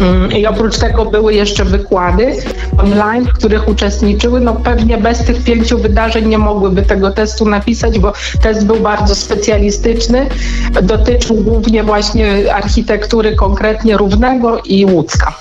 Mm, 0.00 0.32
I 0.32 0.46
oprócz 0.46 0.78
tego 0.78 1.04
były 1.04 1.34
jeszcze 1.34 1.64
wykłady 1.64 2.36
online, 2.78 3.24
w 3.24 3.32
których 3.32 3.68
uczestniczyły. 3.68 4.40
No 4.40 4.54
pewnie 4.54 4.98
bez 4.98 5.24
tych 5.24 5.44
pięciu 5.44 5.78
wydarzeń 5.78 6.28
nie 6.28 6.38
mogłyby 6.38 6.82
tego 6.82 7.10
testu 7.10 7.44
napisać, 7.44 7.98
bo 7.98 8.12
test 8.42 8.66
był 8.66 8.80
bardzo 8.80 9.14
specjalistyczny. 9.14 10.26
Dotyczył 10.82 11.36
głównie 11.36 11.84
właśnie 11.84 12.54
architektury 12.54 13.36
konkretnie 13.36 13.96
Równego 13.96 14.60
i 14.64 14.84
Łódzka. 14.84 15.34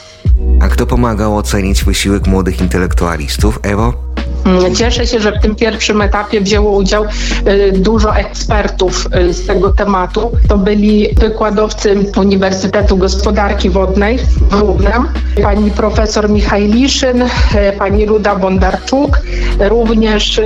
A 0.61 0.67
kto 0.67 0.85
pomagał 0.85 1.37
ocenić 1.37 1.83
wysiłek 1.83 2.27
młodych 2.27 2.61
intelektualistów? 2.61 3.59
Ewo? 3.63 4.10
Mm, 4.45 4.75
Cieszę 4.75 5.07
się, 5.07 5.19
że 5.19 5.31
w 5.31 5.41
tym 5.41 5.55
pierwszym 5.55 6.01
etapie 6.01 6.41
wzięło 6.41 6.71
udział 6.71 7.05
y, 7.47 7.71
dużo 7.71 8.15
ekspertów 8.15 9.07
y, 9.29 9.33
z 9.33 9.47
tego 9.47 9.69
tematu. 9.73 10.31
To 10.49 10.57
byli 10.57 11.07
wykładowcy 11.19 11.95
Uniwersytetu 12.17 12.97
Gospodarki 12.97 13.69
Wodnej 13.69 14.17
w 14.49 14.53
Równem, 14.53 15.07
pani 15.43 15.71
profesor 15.71 16.29
Michajliszyn, 16.29 17.21
y, 17.21 17.27
pani 17.77 18.05
Ruda 18.05 18.35
Bondarczuk, 18.35 19.19
również 19.59 20.41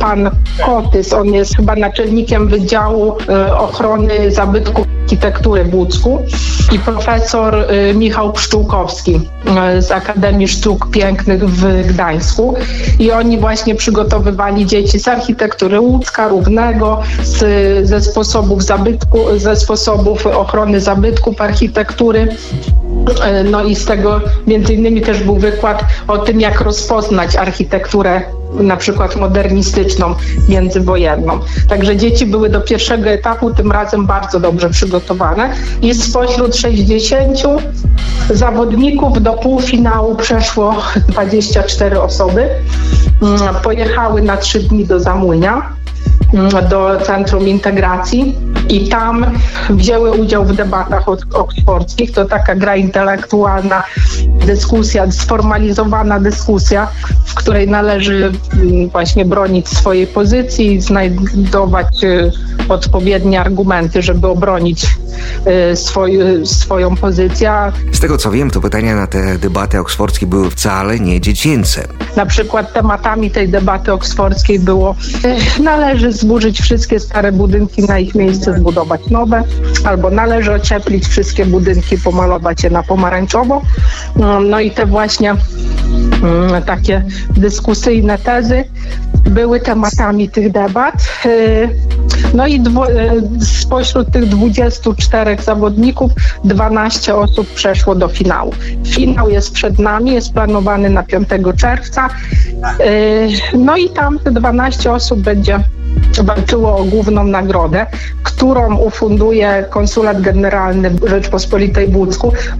pan 0.00 0.30
Kotys, 0.66 1.12
on 1.12 1.34
jest 1.34 1.56
chyba 1.56 1.76
naczelnikiem 1.76 2.48
Wydziału 2.48 3.16
Ochrony 3.58 4.30
Zabytków 4.30 4.86
Architektury 5.04 5.64
w 5.64 5.74
Łódzku 5.74 6.18
i 6.72 6.78
profesor 6.78 7.54
y, 7.54 7.94
Michał 7.94 8.32
Pszczółkowski 8.32 9.14
y, 9.78 9.82
z 9.82 9.90
Akademii 9.90 10.48
Sztuk 10.48 10.90
Pięknych 10.90 11.50
w 11.50 11.86
Gdańsku 11.86 12.54
i 12.98 13.12
oni 13.12 13.38
właśnie 13.38 13.74
przygotowywali 13.74 14.66
dzieci 14.66 14.98
z 14.98 15.08
architektury 15.08 15.80
łódzka, 15.80 16.28
równego, 16.28 17.02
z, 17.22 17.88
ze 17.88 18.00
sposobów 18.00 18.64
zabytku, 18.64 19.18
ze 19.36 19.56
sposobów 19.56 20.26
ochrony 20.26 20.80
zabytków 20.80 21.40
architektury. 21.40 22.28
E, 23.24 23.44
No 23.44 23.64
i 23.64 23.76
z 23.76 23.84
tego 23.84 24.20
między 24.46 24.74
innymi 24.74 25.00
też 25.00 25.22
był 25.22 25.36
wykład 25.36 25.84
o 26.08 26.18
tym, 26.18 26.40
jak 26.40 26.60
rozpoznać 26.60 27.36
architekturę 27.36 28.22
na 28.60 28.76
przykład 28.76 29.16
modernistyczną, 29.16 30.14
międzywojenną. 30.48 31.40
Także 31.68 31.96
dzieci 31.96 32.26
były 32.26 32.48
do 32.48 32.60
pierwszego 32.60 33.10
etapu 33.10 33.54
tym 33.54 33.72
razem 33.72 34.06
bardzo 34.06 34.40
dobrze 34.40 34.70
przygotowane 34.70 35.50
i 35.82 35.94
spośród 35.94 36.56
60 36.56 37.38
zawodników 38.30 39.22
do 39.22 39.32
półfinału 39.32 40.14
przeszło 40.14 40.74
24 41.08 42.00
osoby. 42.00 42.48
Mm, 43.22 43.54
Pojechały 43.62 44.22
na 44.22 44.36
trzy 44.36 44.60
dni 44.60 44.86
do 44.86 45.00
Zamłynia 45.00 45.68
mm, 46.34 46.68
do 46.68 47.00
Centrum 47.06 47.48
Integracji 47.48 48.36
i 48.68 48.88
tam 48.88 49.26
wzięły 49.70 50.12
udział 50.12 50.44
w 50.44 50.52
debatach 50.52 51.08
ok- 51.08 51.34
oksfordzkich. 51.34 52.12
To 52.12 52.24
taka 52.24 52.54
gra 52.54 52.76
intelektualna, 52.76 53.82
dyskusja, 54.46 55.12
sformalizowana 55.12 56.20
dyskusja, 56.20 56.88
w 57.24 57.34
której 57.34 57.68
należy 57.68 58.32
mm, 58.52 58.88
właśnie 58.88 59.24
bronić 59.24 59.68
swojej 59.68 60.06
pozycji 60.06 60.74
i 60.74 60.80
znajdować 60.80 62.04
y, 62.04 62.32
odpowiednie 62.68 63.40
argumenty, 63.40 64.02
żeby 64.02 64.26
obronić 64.26 64.86
y, 65.72 65.76
swoj, 65.76 66.18
swoją 66.44 66.96
pozycję. 66.96 67.52
Z 67.92 68.00
tego 68.00 68.18
co 68.18 68.30
wiem, 68.30 68.50
to 68.50 68.60
pytania 68.60 68.96
na 68.96 69.06
te 69.06 69.38
debaty 69.38 69.80
oksfordzkie 69.80 70.26
były 70.26 70.50
wcale 70.50 71.00
nie 71.00 71.20
dziecięce. 71.20 71.88
Na 72.16 72.26
przykład 72.26 72.72
tematami 72.72 73.30
tej 73.30 73.48
debaty 73.48 73.92
oksfordzkiej 73.92 74.58
było 74.58 74.96
e, 75.24 75.62
należy 75.62 76.12
zburzyć 76.12 76.60
wszystkie 76.60 77.00
stare 77.00 77.32
budynki, 77.32 77.82
na 77.82 77.98
ich 77.98 78.14
miejsce 78.14 78.53
zbudować 78.58 79.10
nowe, 79.10 79.42
albo 79.84 80.10
należy 80.10 80.52
ocieplić 80.52 81.06
wszystkie 81.06 81.46
budynki, 81.46 81.98
pomalować 81.98 82.64
je 82.64 82.70
na 82.70 82.82
pomarańczowo. 82.82 83.62
Mm, 84.16 84.50
No 84.50 84.60
i 84.60 84.70
te 84.70 84.86
właśnie 84.86 85.30
mm, 86.22 86.62
takie 86.62 87.04
dyskusyjne 87.30 88.18
tezy 88.18 88.64
były 89.30 89.60
tematami 89.60 90.28
tych 90.28 90.52
debat. 90.52 90.94
E, 91.26 91.28
No 92.34 92.46
i 92.46 92.60
dwo, 92.60 92.90
e, 92.90 93.12
spośród 93.40 94.10
tych 94.10 94.26
24 94.26 95.36
zawodników 95.42 96.12
12 96.44 97.14
osób 97.14 97.48
przeszło 97.54 97.94
do 97.94 98.08
finału. 98.08 98.52
Finał 98.86 99.30
jest 99.30 99.52
przed 99.52 99.78
nami, 99.78 100.12
jest 100.12 100.32
planowany 100.32 100.90
na 100.90 101.02
5 101.02 101.28
czerwca. 101.56 102.08
E, 102.80 103.56
No 103.58 103.76
i 103.76 103.88
tam 103.88 104.18
te 104.18 104.30
12 104.30 104.92
osób 104.92 105.20
będzie 105.20 105.60
walczyło 106.22 106.76
o 106.76 106.84
główną 106.84 107.24
nagrodę, 107.24 107.86
którą 108.22 108.76
ufunduje 108.76 109.64
konsulat 109.70 110.20
generalny 110.20 110.90
Rzeczpospolitej 111.06 111.88
w 111.88 112.04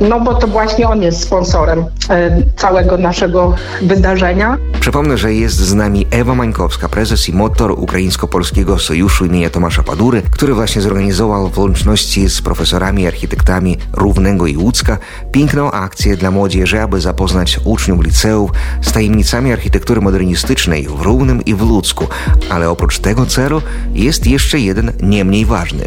no 0.00 0.20
bo 0.20 0.34
to 0.34 0.46
właśnie 0.46 0.88
on 0.88 1.02
jest 1.02 1.22
sponsorem 1.22 1.84
e, 2.10 2.42
całego 2.56 2.98
naszego 2.98 3.54
wydarzenia. 3.82 4.56
Przypomnę, 4.80 5.18
że 5.18 5.34
jest 5.34 5.56
z 5.56 5.74
nami 5.74 6.06
Ewa 6.10 6.34
Mańkowska, 6.34 6.88
prezes 6.88 7.28
i 7.28 7.32
motor 7.32 7.70
Ukraińsko-Polskiego 7.70 8.78
Sojuszu 8.78 9.24
imienia 9.24 9.50
Tomasza 9.50 9.82
Padury, 9.82 10.22
który 10.30 10.54
właśnie 10.54 10.82
zorganizował 10.82 11.48
w 11.48 11.58
łączności 11.58 12.28
z 12.28 12.42
profesorami 12.42 13.02
i 13.02 13.06
architektami 13.06 13.78
Równego 13.92 14.46
i 14.46 14.56
Łódzka 14.56 14.98
piękną 15.32 15.70
akcję 15.70 16.16
dla 16.16 16.30
młodzieży, 16.30 16.80
aby 16.80 17.00
zapoznać 17.00 17.60
uczniów 17.64 18.04
liceów 18.04 18.50
z 18.82 18.92
tajemnicami 18.92 19.52
architektury 19.52 20.00
modernistycznej 20.00 20.88
w 20.88 21.00
Równym 21.00 21.44
i 21.44 21.54
w 21.54 21.62
Łódzku. 21.70 22.06
Ale 22.50 22.70
oprócz 22.70 22.98
tego 22.98 23.23
celu 23.26 23.62
jest 23.94 24.26
jeszcze 24.26 24.58
jeden 24.58 24.92
nie 25.02 25.24
mniej 25.24 25.44
ważny. 25.46 25.84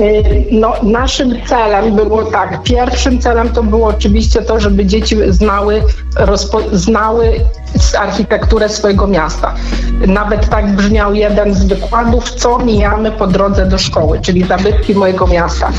Y, 0.00 0.44
No, 0.50 0.74
naszym 0.82 1.34
celem 1.46 1.96
było 1.96 2.24
tak, 2.24 2.62
pierwszym 2.62 3.18
celem 3.18 3.48
to 3.48 3.62
było 3.62 3.86
oczywiście 3.88 4.42
to, 4.42 4.60
żeby 4.60 4.86
dzieci 4.86 5.16
znały, 5.28 5.82
rozpo, 6.16 6.60
znały 6.72 7.40
architekturę 7.98 8.68
swojego 8.68 9.06
miasta. 9.06 9.54
Nawet 10.06 10.48
tak 10.48 10.76
brzmiał 10.76 11.14
jeden 11.14 11.54
z 11.54 11.64
wykładów, 11.64 12.30
co 12.30 12.58
mijamy 12.58 13.12
po 13.12 13.26
drodze 13.26 13.66
do 13.66 13.78
szkoły, 13.78 14.20
czyli 14.20 14.44
zabytki 14.44 14.94
mojego 14.94 15.26
miasta. 15.26 15.72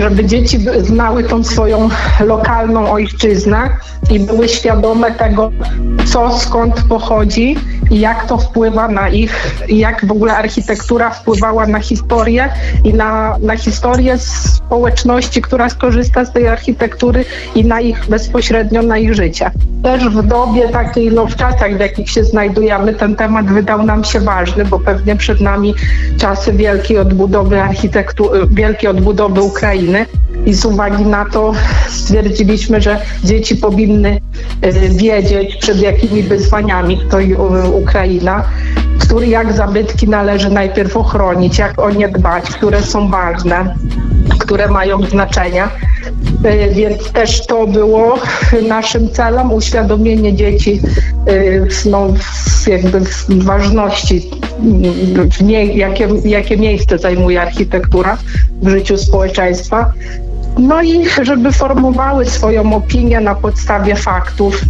Żeby 0.00 0.24
dzieci 0.24 0.58
znały 0.82 1.24
tą 1.24 1.44
swoją 1.44 1.88
lokalną 2.20 2.92
ojczyznę 2.92 3.70
i 4.10 4.20
były 4.20 4.48
świadome 4.48 5.12
tego, 5.12 5.50
co 6.04 6.38
skąd 6.38 6.82
pochodzi 6.88 7.56
i 7.90 8.00
jak 8.00 8.26
to 8.26 8.38
wpływa 8.38 8.88
na 8.88 9.08
ich, 9.08 9.60
jak 9.68 10.06
w 10.06 10.10
ogóle 10.10 10.36
architektura 10.36 11.10
wpływała 11.10 11.66
na 11.66 11.80
historię 11.80 12.48
i 12.84 12.94
na, 12.94 13.38
na 13.38 13.56
historię 13.56 14.18
społeczności, 14.18 15.42
która 15.42 15.68
skorzysta 15.70 16.24
z 16.24 16.32
tej 16.32 16.48
architektury 16.48 17.24
i 17.54 17.64
na 17.64 17.80
ich 17.80 18.06
bezpośrednio 18.08 18.82
na 18.82 18.98
ich 18.98 19.14
życie. 19.14 19.50
Też 19.82 20.08
w 20.08 20.22
dobie 20.22 20.68
takiej, 20.68 21.12
no 21.12 21.26
w 21.26 21.36
czasach, 21.36 21.76
w 21.76 21.80
jakich 21.80 22.10
się 22.10 22.24
znajdujemy, 22.24 22.94
ten 22.94 23.16
temat 23.16 23.46
wydał 23.46 23.82
nam 23.82 24.04
się 24.04 24.20
ważny, 24.20 24.64
bo 24.64 24.78
pewnie 24.78 25.16
przed 25.16 25.40
nami 25.40 25.74
czasy 26.18 26.52
wielkiej 26.52 26.98
odbudowy 26.98 27.62
architektury, 27.62 28.40
wielkiej 28.50 28.90
odbudowy 28.90 29.42
Ukrainy 29.42 30.06
i 30.46 30.54
z 30.54 30.64
uwagi 30.64 31.04
na 31.04 31.24
to 31.24 31.52
stwierdziliśmy, 31.88 32.80
że 32.80 33.00
dzieci 33.24 33.56
powinny 33.56 34.20
y, 34.64 34.88
wiedzieć, 34.88 35.56
przed 35.56 35.80
jakimi 35.80 36.22
wyzwaniami 36.22 37.00
stoi 37.08 37.32
y, 37.32 37.36
Ukraina, 37.82 38.44
który 38.98 39.26
jak 39.26 39.52
zabytki 39.52 40.08
należy 40.08 40.50
najpierw 40.50 40.96
ochronić, 40.96 41.58
jak 41.58 41.80
o 41.80 41.90
nie 41.90 42.08
dbać, 42.08 42.44
które 42.50 42.82
są 42.82 43.10
ważne, 43.10 43.74
które 44.38 44.68
mają 44.68 45.02
znaczenie. 45.02 45.64
Y, 45.64 46.74
Więc 46.74 47.12
też 47.12 47.46
to 47.46 47.66
było 47.66 48.18
naszym 48.68 49.10
celem, 49.10 49.52
uświadomienie 49.52 50.34
dzieci 50.34 50.80
no, 51.86 52.08
jakby 52.66 53.00
ważności, 53.28 54.30
jakie, 55.74 56.08
jakie 56.24 56.56
miejsce 56.56 56.98
zajmuje 56.98 57.42
architektura 57.42 58.18
w 58.62 58.68
życiu 58.68 58.98
społeczeństwa. 58.98 59.92
No 60.58 60.82
i 60.82 61.04
żeby 61.22 61.52
formowały 61.52 62.26
swoją 62.26 62.74
opinię 62.74 63.20
na 63.20 63.34
podstawie 63.34 63.96
faktów, 63.96 64.60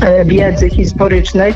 e, 0.00 0.24
wiedzy 0.24 0.70
historycznej, 0.70 1.54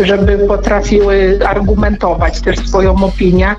żeby 0.00 0.38
potrafiły 0.38 1.38
argumentować 1.46 2.40
też 2.40 2.58
swoją 2.58 3.04
opinię, 3.04 3.54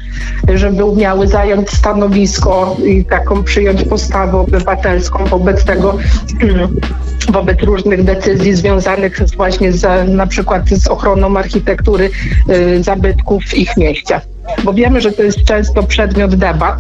żeby 0.54 0.86
umiały 0.86 1.28
zająć 1.28 1.70
stanowisko 1.70 2.78
i 2.86 3.06
taką 3.06 3.44
przyjąć 3.44 3.84
postawę 3.84 4.38
obywatelską 4.38 5.26
wobec 5.26 5.66
tego, 5.66 5.98
wobec 7.34 7.64
różnych 7.64 8.04
decyzji 8.04 8.56
związanych 8.56 9.20
właśnie 9.38 9.72
z, 9.72 10.10
na 10.10 10.28
przykład 10.28 10.70
z 10.70 10.88
ochroną 10.88 11.38
architektury 11.38 12.10
y, 12.50 12.84
zabytków 12.84 13.44
w 13.44 13.54
ich 13.54 13.78
mieście. 13.78 14.22
Bo 14.64 14.74
wiemy, 14.74 15.02
że 15.02 15.12
to 15.12 15.24
jest 15.24 15.44
często 15.44 15.84
przedmiot 15.84 16.36
debat 16.36 16.78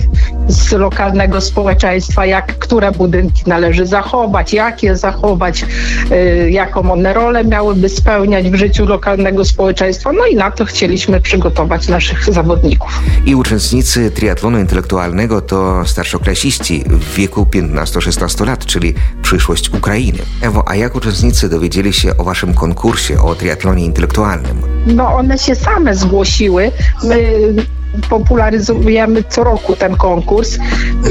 z 0.47 0.71
lokalnego 0.71 1.41
społeczeństwa, 1.41 2.25
jak 2.25 2.59
które 2.59 2.91
budynki 2.91 3.43
należy 3.47 3.85
zachować, 3.85 4.53
jak 4.53 4.83
je 4.83 4.97
zachować, 4.97 5.65
y, 6.11 6.51
jaką 6.51 6.91
one 6.91 7.13
rolę 7.13 7.43
miałyby 7.43 7.89
spełniać 7.89 8.49
w 8.49 8.55
życiu 8.55 8.85
lokalnego 8.85 9.45
społeczeństwa. 9.45 10.11
No 10.11 10.25
i 10.25 10.35
na 10.35 10.51
to 10.51 10.65
chcieliśmy 10.65 11.21
przygotować 11.21 11.87
naszych 11.87 12.33
zawodników. 12.33 13.01
I 13.25 13.35
uczestnicy 13.35 14.11
triatlonu 14.11 14.59
intelektualnego 14.59 15.41
to 15.41 15.85
starszoklasiści 15.85 16.83
w 16.87 17.15
wieku 17.15 17.47
15-16 17.51 18.45
lat, 18.45 18.65
czyli 18.65 18.93
przyszłość 19.21 19.69
Ukrainy. 19.73 20.19
Ewo, 20.41 20.63
a 20.67 20.75
jak 20.75 20.95
uczestnicy 20.95 21.49
dowiedzieli 21.49 21.93
się 21.93 22.17
o 22.17 22.23
waszym 22.23 22.53
konkursie 22.53 23.21
o 23.21 23.35
triatlonie 23.35 23.85
intelektualnym? 23.85 24.61
No 24.87 25.15
one 25.15 25.37
się 25.37 25.55
same 25.55 25.95
zgłosiły. 25.95 26.71
My 27.03 27.52
Bye. 27.55 27.82
Popularyzujemy 28.09 29.23
co 29.29 29.43
roku 29.43 29.75
ten 29.75 29.95
konkurs 29.95 30.57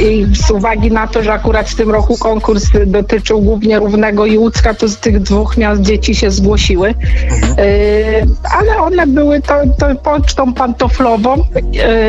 i 0.00 0.26
z 0.46 0.50
uwagi 0.50 0.90
na 0.90 1.06
to, 1.06 1.22
że 1.22 1.32
akurat 1.32 1.70
w 1.70 1.74
tym 1.74 1.90
roku 1.90 2.18
konkurs 2.18 2.64
dotyczył 2.86 3.40
głównie 3.40 3.78
Równego 3.78 4.26
i 4.26 4.38
Łódzka, 4.38 4.74
to 4.74 4.88
z 4.88 4.96
tych 4.96 5.20
dwóch 5.20 5.56
miast 5.56 5.82
dzieci 5.82 6.14
się 6.14 6.30
zgłosiły. 6.30 6.88
Yy, 6.88 6.94
ale 8.58 8.76
one 8.76 9.06
były 9.06 9.40
to, 9.40 9.54
to 9.78 9.94
pocztą 9.94 10.54
pantoflową 10.54 11.44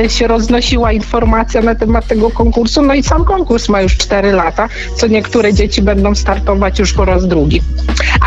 yy, 0.01 0.09
się 0.09 0.27
roznosiła 0.27 0.91
informacja 0.91 1.62
na 1.62 1.75
temat 1.75 2.07
tego 2.07 2.29
konkursu, 2.29 2.81
no 2.81 2.93
i 2.93 3.03
sam 3.03 3.25
konkurs 3.25 3.69
ma 3.69 3.81
już 3.81 3.97
4 3.97 4.31
lata, 4.31 4.69
co 4.95 5.07
niektóre 5.07 5.53
dzieci 5.53 5.81
będą 5.81 6.15
startować 6.15 6.79
już 6.79 6.93
po 6.93 7.05
raz 7.05 7.27
drugi. 7.27 7.62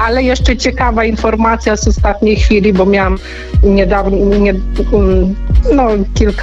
Ale 0.04 0.22
jeszcze 0.22 0.56
ciekawa 0.56 1.04
informacja 1.04 1.76
z 1.76 1.88
ostatniej 1.88 2.36
chwili, 2.36 2.72
bo 2.72 2.86
miałam 2.86 3.18
niedawno, 3.62 4.16
nie, 4.16 4.54
mm, 4.92 5.34
no, 5.72 5.88
kilka 6.14 6.35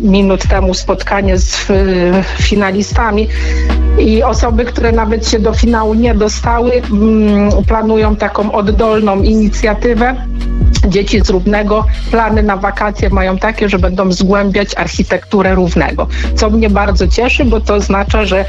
minut 0.00 0.48
temu 0.48 0.74
spotkanie 0.74 1.38
z 1.38 1.70
y, 1.70 2.12
finalistami 2.42 3.28
i 3.98 4.22
osoby, 4.22 4.64
które 4.64 4.92
nawet 4.92 5.28
się 5.28 5.38
do 5.38 5.54
finału 5.54 5.94
nie 5.94 6.14
dostały, 6.14 6.72
mm, 6.72 7.50
planują 7.66 8.16
taką 8.16 8.52
oddolną 8.52 9.22
inicjatywę. 9.22 10.16
Dzieci 10.96 11.20
z 11.24 11.30
Równego 11.30 11.84
plany 12.10 12.42
na 12.42 12.56
wakacje 12.56 13.10
mają 13.10 13.38
takie, 13.38 13.68
że 13.68 13.78
będą 13.78 14.12
zgłębiać 14.12 14.74
architekturę 14.76 15.54
Równego, 15.54 16.08
co 16.36 16.50
mnie 16.50 16.70
bardzo 16.70 17.08
cieszy, 17.08 17.44
bo 17.44 17.60
to 17.60 17.74
oznacza, 17.74 18.24
że 18.24 18.44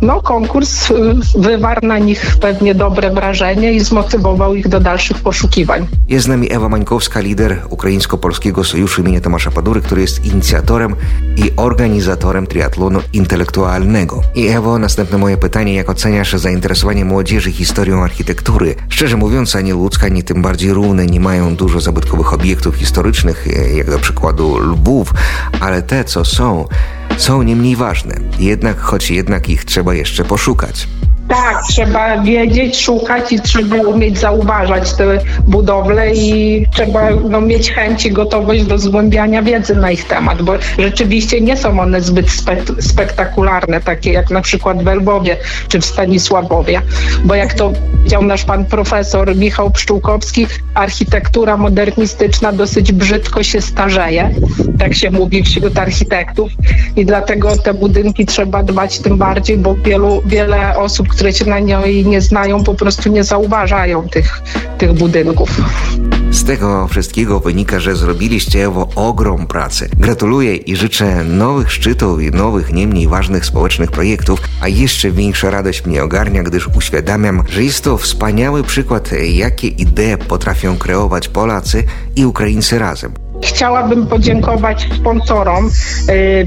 no, 0.00 0.22
konkurs 0.22 0.90
y, 0.90 0.94
wywarł 1.38 1.86
na 1.86 1.98
nich 1.98 2.36
pewnie 2.40 2.74
dobre 2.74 3.10
wrażenie 3.10 3.72
i 3.72 3.80
zmotywował 3.80 4.54
ich 4.54 4.68
do 4.68 4.80
dalszych 4.80 5.18
poszukiwań. 5.18 5.86
Jest 6.08 6.24
z 6.24 6.28
nami 6.28 6.52
Ewa 6.52 6.68
Mańkowska, 6.68 7.20
lider 7.20 7.58
Ukraińsko-Polskiego 7.70 8.64
Sojuszu 8.64 9.02
imienia 9.02 9.20
Tomasza 9.20 9.50
Padury, 9.50 9.80
który 9.80 10.00
jest 10.00 10.24
inicjatorem 10.24 10.96
i 11.36 11.50
organizatorem 11.56 12.46
triatlonu 12.46 13.00
intelektualnego. 13.12 14.22
I 14.34 14.46
Ewo, 14.46 14.78
następne 14.78 15.18
moje 15.18 15.36
pytanie, 15.36 15.74
jak 15.74 15.90
oceniasz 15.90 16.32
zainteresowanie 16.32 17.04
młodzieży 17.04 17.52
historią 17.52 18.02
architektury? 18.02 18.74
Szczerze 18.88 19.16
mówiąc, 19.16 19.56
ani 19.56 19.74
Łódzka, 19.74 20.06
ani 20.06 20.22
tym 20.22 20.42
bardziej 20.42 20.72
Równe 20.72 21.06
nie 21.06 21.20
mają 21.20 21.56
dużo 21.56 21.80
zabytkowych 21.92 22.32
obiektów 22.32 22.74
historycznych, 22.74 23.46
e, 23.46 23.74
jak 23.76 23.90
do 23.90 23.98
przykładu 23.98 24.58
Lwów, 24.58 25.14
ale 25.60 25.82
te, 25.82 26.04
co 26.04 26.24
są, 26.24 26.68
są 27.16 27.42
nie 27.42 27.56
mniej 27.56 27.76
ważne. 27.76 28.14
Jednak, 28.38 28.80
choć 28.80 29.10
jednak 29.10 29.48
ich 29.48 29.64
trzeba 29.64 29.94
jeszcze 29.94 30.24
poszukać. 30.24 30.88
Tak, 31.32 31.62
trzeba 31.68 32.22
wiedzieć, 32.22 32.80
szukać 32.80 33.32
i 33.32 33.40
trzeba 33.40 33.76
umieć 33.76 34.18
zauważać 34.18 34.92
te 34.92 35.18
budowle 35.46 36.14
i 36.14 36.66
trzeba 36.74 37.10
no, 37.10 37.40
mieć 37.40 37.70
chęć 37.70 38.06
i 38.06 38.12
gotowość 38.12 38.64
do 38.64 38.78
zgłębiania 38.78 39.42
wiedzy 39.42 39.76
na 39.76 39.90
ich 39.90 40.04
temat, 40.04 40.42
bo 40.42 40.52
rzeczywiście 40.78 41.40
nie 41.40 41.56
są 41.56 41.80
one 41.80 42.00
zbyt 42.00 42.26
spek- 42.26 42.82
spektakularne, 42.82 43.80
takie 43.80 44.12
jak 44.12 44.30
na 44.30 44.40
przykład 44.40 44.84
w 44.84 44.86
Lwowie 44.86 45.36
czy 45.68 45.80
w 45.80 45.84
Stanisławowie, 45.84 46.82
bo 47.24 47.34
jak 47.34 47.54
to 47.54 47.72
powiedział 48.02 48.22
nasz 48.22 48.44
pan 48.44 48.64
profesor 48.64 49.36
Michał 49.36 49.70
Pszczółkowski, 49.70 50.46
architektura 50.74 51.56
modernistyczna 51.56 52.52
dosyć 52.52 52.92
brzydko 52.92 53.42
się 53.42 53.60
starzeje, 53.60 54.30
tak 54.78 54.94
się 54.94 55.10
mówi 55.10 55.42
wśród 55.42 55.78
architektów 55.78 56.50
i 56.96 57.06
dlatego 57.06 57.56
te 57.56 57.74
budynki 57.74 58.26
trzeba 58.26 58.62
dbać 58.62 58.98
tym 58.98 59.18
bardziej, 59.18 59.58
bo 59.58 59.74
wielu, 59.74 60.22
wiele 60.26 60.78
osób, 60.78 61.08
które 61.08 61.21
się 61.30 61.44
na 61.44 61.58
niej 61.58 62.06
nie 62.06 62.20
znają, 62.20 62.64
po 62.64 62.74
prostu 62.74 63.08
nie 63.08 63.24
zauważają 63.24 64.08
tych, 64.08 64.42
tych 64.78 64.92
budynków. 64.92 65.60
Z 66.30 66.44
tego 66.44 66.88
wszystkiego 66.88 67.40
wynika, 67.40 67.80
że 67.80 67.96
zrobiliście 67.96 68.64
Ewo 68.64 68.88
ogrom 68.94 69.46
pracy. 69.46 69.88
Gratuluję 69.98 70.56
i 70.56 70.76
życzę 70.76 71.24
nowych 71.24 71.72
szczytów 71.72 72.22
i 72.22 72.30
nowych, 72.30 72.72
nie 72.72 72.86
mniej 72.86 73.08
ważnych 73.08 73.46
społecznych 73.46 73.90
projektów, 73.90 74.40
a 74.60 74.68
jeszcze 74.68 75.10
większa 75.10 75.50
radość 75.50 75.84
mnie 75.84 76.02
ogarnia, 76.02 76.42
gdyż 76.42 76.68
uświadamiam, 76.76 77.42
że 77.48 77.64
jest 77.64 77.84
to 77.84 77.98
wspaniały 77.98 78.62
przykład, 78.62 79.10
jakie 79.32 79.68
idee 79.68 80.16
potrafią 80.28 80.76
kreować 80.76 81.28
Polacy 81.28 81.84
i 82.16 82.26
Ukraińcy 82.26 82.78
razem. 82.78 83.21
Chciałabym 83.42 84.06
podziękować 84.06 84.88
sponsorom 84.96 85.70
y, 86.08 86.46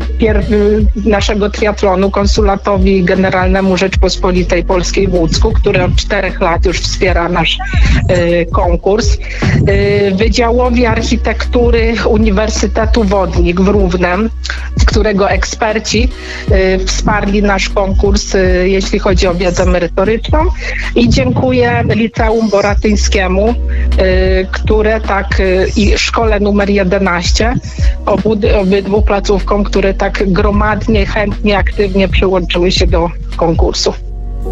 naszego 1.05 1.49
triatlonu, 1.49 2.11
konsulatowi 2.11 3.03
generalnemu 3.03 3.77
Rzeczpospolitej 3.77 4.63
Polskiej 4.63 5.07
w 5.07 5.13
Łódzku, 5.13 5.51
który 5.51 5.83
od 5.83 5.95
czterech 5.95 6.41
lat 6.41 6.65
już 6.65 6.79
wspiera 6.79 7.29
nasz 7.29 7.57
y, 8.11 8.45
konkurs. 8.51 9.17
Y, 9.69 10.11
Wydziałowi 10.15 10.85
Architektury 10.85 11.95
Uniwersytetu 12.07 13.03
Wodnik 13.03 13.61
w 13.61 13.67
Równem, 13.67 14.29
którego 14.85 15.29
eksperci 15.29 16.09
wsparli 16.85 17.43
nasz 17.43 17.69
konkurs, 17.69 18.33
jeśli 18.63 18.99
chodzi 18.99 19.27
o 19.27 19.35
wiedzę 19.35 19.65
merytoryczną. 19.65 20.39
I 20.95 21.09
dziękuję 21.09 21.83
Liceum 21.89 22.49
Boratyńskiemu, 22.49 23.53
które 24.51 25.01
tak 25.01 25.41
i 25.75 25.97
szkole 25.97 26.39
numer 26.39 26.69
11, 26.85 27.53
obu, 28.05 28.37
obydwu 28.61 29.01
placówkom, 29.01 29.63
które 29.63 29.93
tak 29.93 30.23
gromadnie, 30.33 31.05
chętnie, 31.05 31.57
aktywnie 31.57 32.07
przyłączyły 32.07 32.71
się 32.71 32.87
do 32.87 33.09
konkursu. 33.37 33.93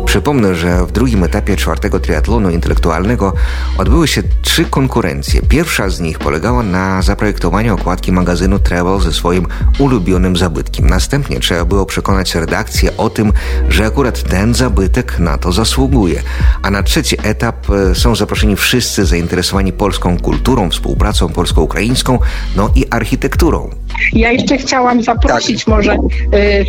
Przypomnę, 0.05 0.55
że 0.55 0.85
w 0.85 0.91
drugim 0.91 1.23
etapie 1.23 1.55
czwartego 1.55 1.99
triatlonu 1.99 2.49
intelektualnego 2.49 3.33
odbyły 3.77 4.07
się 4.07 4.23
trzy 4.41 4.65
konkurencje. 4.65 5.41
Pierwsza 5.41 5.89
z 5.89 5.99
nich 5.99 6.19
polegała 6.19 6.63
na 6.63 7.01
zaprojektowaniu 7.01 7.73
okładki 7.73 8.11
magazynu 8.11 8.59
Travel 8.59 8.99
ze 8.99 9.13
swoim 9.13 9.47
ulubionym 9.79 10.37
zabytkiem. 10.37 10.89
Następnie 10.89 11.39
trzeba 11.39 11.65
było 11.65 11.85
przekonać 11.85 12.35
redakcję 12.35 12.97
o 12.97 13.09
tym, 13.09 13.33
że 13.69 13.85
akurat 13.85 14.23
ten 14.23 14.53
zabytek 14.53 15.19
na 15.19 15.37
to 15.37 15.51
zasługuje. 15.51 16.23
A 16.61 16.71
na 16.71 16.83
trzeci 16.83 17.17
etap 17.23 17.69
e, 17.69 17.95
są 17.95 18.15
zaproszeni 18.15 18.55
wszyscy 18.55 19.05
zainteresowani 19.05 19.73
polską 19.73 20.19
kulturą, 20.19 20.69
współpracą 20.69 21.29
polsko-ukraińską, 21.29 22.19
no 22.55 22.69
i 22.75 22.85
architekturą. 22.89 23.69
Ja 24.13 24.31
jeszcze 24.31 24.57
chciałam 24.57 25.03
zaprosić 25.03 25.67
może 25.67 25.93
y, 25.93 25.99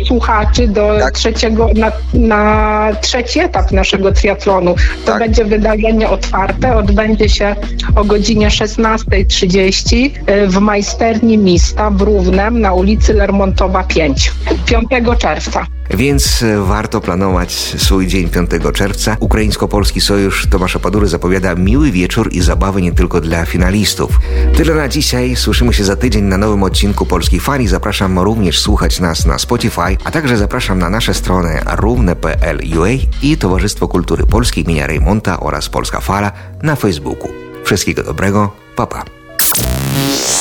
słuchaczy 0.05 0.67
do 0.67 0.97
trzeciego, 1.13 1.69
na, 1.75 1.91
na 2.13 2.91
trzeci 3.01 3.39
etap 3.39 3.71
naszego 3.71 4.11
triatlonu. 4.11 4.75
To 5.05 5.17
będzie 5.17 5.45
wydarzenie 5.45 6.09
otwarte, 6.09 6.77
odbędzie 6.77 7.29
się 7.29 7.55
o 7.95 8.03
godzinie 8.03 8.47
16.30 8.47 10.09
y, 10.29 10.47
w 10.47 10.59
majsterni 10.59 11.37
Mista 11.37 11.89
w 11.89 12.01
Równem 12.01 12.61
na 12.61 12.73
ulicy 12.73 13.13
Lermontowa 13.13 13.83
5, 13.83 14.31
5 14.65 14.89
czerwca. 15.19 15.65
Więc 15.89 16.43
e, 16.43 16.61
warto 16.61 17.01
planować 17.01 17.51
swój 17.77 18.07
dzień 18.07 18.29
5 18.29 18.49
czerwca. 18.73 19.17
Ukraińsko-Polski 19.19 20.01
Sojusz 20.01 20.47
Tomasza 20.49 20.79
Padury 20.79 21.07
zapowiada 21.07 21.55
miły 21.55 21.91
wieczór 21.91 22.29
i 22.31 22.41
zabawy 22.41 22.81
nie 22.81 22.91
tylko 22.91 23.21
dla 23.21 23.45
finalistów. 23.45 24.19
Tyle 24.55 24.75
na 24.75 24.87
dzisiaj. 24.87 25.35
Słyszymy 25.35 25.73
się 25.73 25.83
za 25.83 25.95
tydzień 25.95 26.23
na 26.23 26.37
nowym 26.37 26.63
odcinku 26.63 27.05
Polskiej 27.05 27.39
Fali. 27.39 27.67
Zapraszam 27.67 28.19
również 28.19 28.59
słuchać 28.59 28.99
nas 28.99 29.25
na 29.25 29.39
Spotify, 29.39 29.97
a 30.03 30.11
także 30.11 30.37
zapraszam 30.37 30.79
na 30.79 30.89
nasze 30.89 31.13
strony 31.13 31.59
równe.pl 31.75 32.59
UA 32.79 32.89
i 33.21 33.37
Towarzystwo 33.37 33.87
Kultury 33.87 34.25
Polskiej 34.25 34.63
imienia 34.63 34.87
Reymonta 34.87 35.39
oraz 35.39 35.69
Polska 35.69 36.01
Fala 36.01 36.31
na 36.63 36.75
Facebooku. 36.75 37.29
Wszystkiego 37.63 38.03
dobrego. 38.03 38.51
Papa. 38.75 39.03
Pa. 39.03 40.34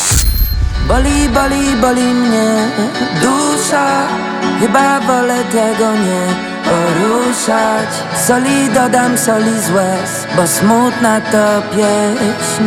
Boli, 0.89 1.29
boli, 1.29 1.77
boli 1.81 2.15
mnie 2.15 2.69
dusza. 3.23 3.87
Chyba 4.61 5.01
wolę 5.01 5.45
tego 5.45 5.93
nie 5.93 6.25
poruszać. 6.65 7.89
Soli 8.27 8.69
dodam 8.75 9.19
soli 9.19 9.61
z 9.61 9.71
łez 9.71 10.27
Bo 10.37 10.47
smutna 10.47 11.21
to 11.21 11.63
pieśń. 11.71 12.65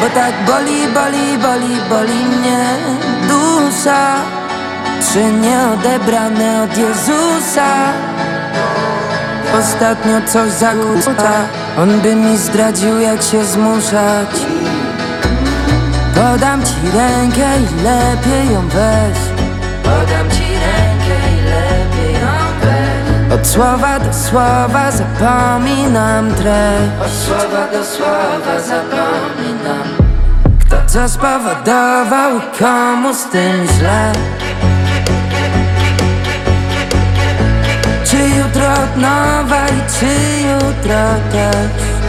Bo 0.00 0.06
tak 0.14 0.34
boli, 0.46 0.88
boli, 0.94 1.38
boli, 1.38 1.76
boli 1.90 2.24
mnie 2.24 2.64
dusza. 3.28 4.14
Trzy 5.00 5.24
nieodebrane 5.24 6.62
od 6.62 6.78
Jezusa. 6.78 7.70
Ostatnio 9.60 10.20
coś 10.32 10.50
zakłóca. 10.50 11.32
On 11.78 12.00
by 12.00 12.14
mi 12.14 12.36
zdradził 12.36 13.00
jak 13.00 13.22
się 13.22 13.44
zmuszać 13.44 14.30
Podam 16.24 16.62
ci 16.64 16.74
rękę 16.96 17.48
i 17.58 17.82
lepiej 17.82 18.54
ją 18.54 18.68
weź. 18.68 19.18
Podam 19.82 20.30
ci 20.30 20.44
rękę 20.52 21.16
i 21.32 21.42
lepiej 21.44 22.14
ją 22.14 22.34
weź. 22.60 23.40
Od 23.40 23.46
słowa 23.46 24.00
do 24.00 24.12
słowa 24.12 24.90
zapominam 24.90 26.34
treść. 26.34 26.90
Od 27.04 27.10
słowa 27.10 27.66
do 27.72 27.84
słowa 27.84 28.60
zapominam. 28.60 29.88
Kto 30.60 30.76
co 30.86 31.08
spowodował 31.08 32.38
i 32.38 32.58
komu 32.58 33.14
z 33.14 33.24
tym 33.24 33.66
źle? 33.78 34.12
Czy 38.04 38.16
jutro 38.16 38.72
od 38.72 38.96
nowa 38.96 39.66
i 39.68 40.00
czy 40.00 40.14
jutro 40.48 41.04
też 41.32 42.03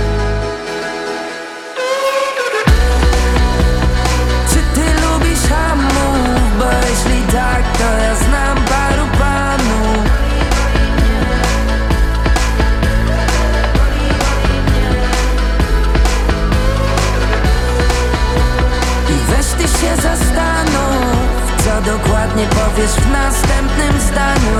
Dokładnie 22.35 22.55
powiesz 22.55 22.91
w 22.91 23.11
następnym 23.11 24.01
zdaniu. 24.01 24.59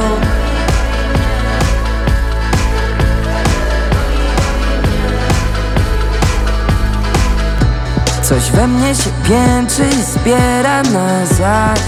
Coś 8.22 8.52
we 8.52 8.68
mnie 8.68 8.96
się 8.96 9.10
piętrzy 9.24 9.84
i 10.00 10.04
zbiera 10.04 10.84
na 10.84 11.26
zaś. 11.26 11.80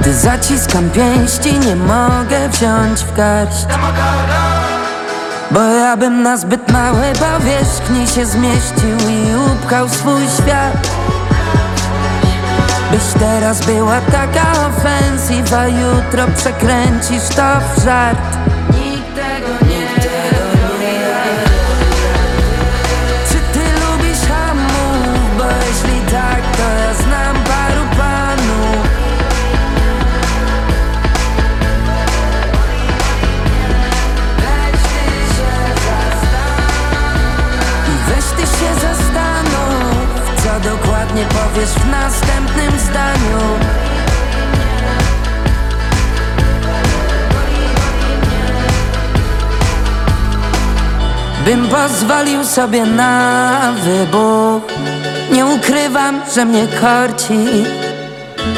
Gdy 0.00 0.14
zaciskam 0.14 0.90
pięści 0.90 1.58
nie 1.58 1.76
mogę 1.76 2.48
wziąć 2.48 3.00
w 3.00 3.16
garść. 3.16 3.66
Bo 5.50 5.60
ja 5.62 5.96
bym 5.96 6.22
na 6.22 6.36
zbyt 6.36 6.72
małe 6.72 7.12
powierzchni 7.12 8.06
się 8.08 8.26
zmieścił 8.26 9.10
i 9.10 9.52
upchał 9.52 9.88
swój 9.88 10.22
świat 10.42 10.96
Byś 12.96 13.12
teraz 13.18 13.66
była 13.66 14.00
taka 14.00 14.66
ofensywa, 14.66 15.66
jutro 15.66 16.26
przekręcisz 16.36 17.28
to 17.28 17.60
w 17.76 17.84
żart 17.84 18.55
powiesz 41.56 41.70
w 41.70 41.90
następnym 41.90 42.78
zdaniu. 42.78 43.38
Bym 51.44 51.68
pozwolił 51.68 52.44
sobie 52.44 52.86
na 52.86 53.72
wybuch 53.84 54.62
Nie 55.30 55.46
ukrywam, 55.46 56.20
że 56.34 56.44
mnie 56.44 56.66
korci. 56.80 57.64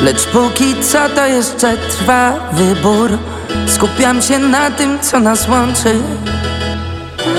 Lecz 0.03 0.27
póki 0.27 0.75
co 0.83 1.09
to 1.09 1.27
jeszcze 1.27 1.77
trwa 1.77 2.33
wybór. 2.53 3.19
Skupiam 3.67 4.23
się 4.23 4.39
na 4.39 4.71
tym, 4.71 4.99
co 5.01 5.21
nas 5.21 5.49
łączy. 5.49 5.95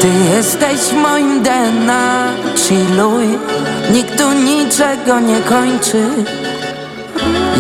Ty 0.02 0.08
jesteś 0.36 0.94
moim 1.04 1.44
DNA 1.44 2.28
Chilluj, 2.56 3.40
nikt 3.90 4.18
tu 4.18 4.34
niczego 4.34 5.20
nie 5.20 5.40
kończy. 5.40 6.04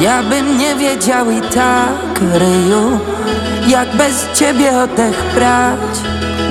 Ja 0.01 0.23
bym 0.23 0.57
nie 0.57 0.75
wiedział 0.75 1.31
i 1.31 1.41
tak, 1.41 2.21
ryju 2.33 2.99
Jak 3.67 3.95
bez 3.95 4.27
ciebie 4.33 4.79
oddech 4.79 5.23
brać 5.35 5.95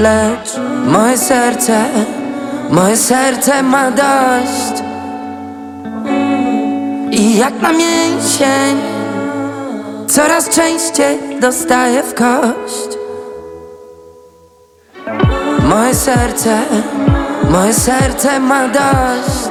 Lecz 0.01 0.57
moje 0.87 1.19
serce, 1.19 1.85
moje 2.71 2.97
serce 2.97 3.62
ma 3.62 3.91
dość. 3.91 4.83
I 7.11 7.38
jak 7.38 7.62
na 7.62 7.73
mięsień 7.73 8.77
Coraz 10.09 10.49
częściej 10.49 11.19
dostaję 11.41 12.03
w 12.03 12.14
kość. 12.14 12.99
Moje 15.69 15.95
serce, 15.95 16.59
Moje 17.51 17.75
serce 17.75 18.41
ma 18.41 18.69
dość 18.69 19.48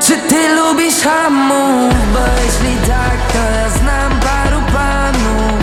Czy 0.00 0.16
ty 0.16 0.54
lubisz 0.54 1.00
hamów? 1.02 1.94
Bo 2.12 2.18
jeśli 2.44 2.88
tak, 2.88 3.32
to 3.32 3.38
ja 3.38 3.68
znam 3.68 4.20
paru 4.20 4.62
panów 4.72 5.60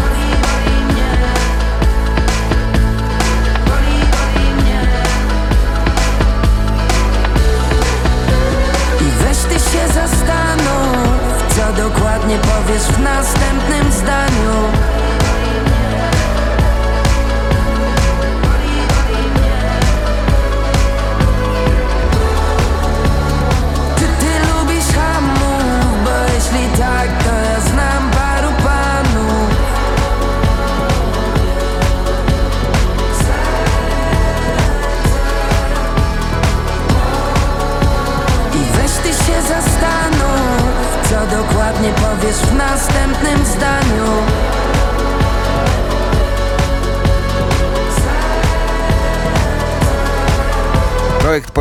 I 9.01 9.23
weź 9.23 9.37
ty 9.37 9.59
się 9.59 9.87
zastanów 9.93 11.07
Co 11.55 11.83
dokładnie 11.83 12.37
powiesz 12.37 12.83
w 12.83 12.99
następnym 12.99 13.91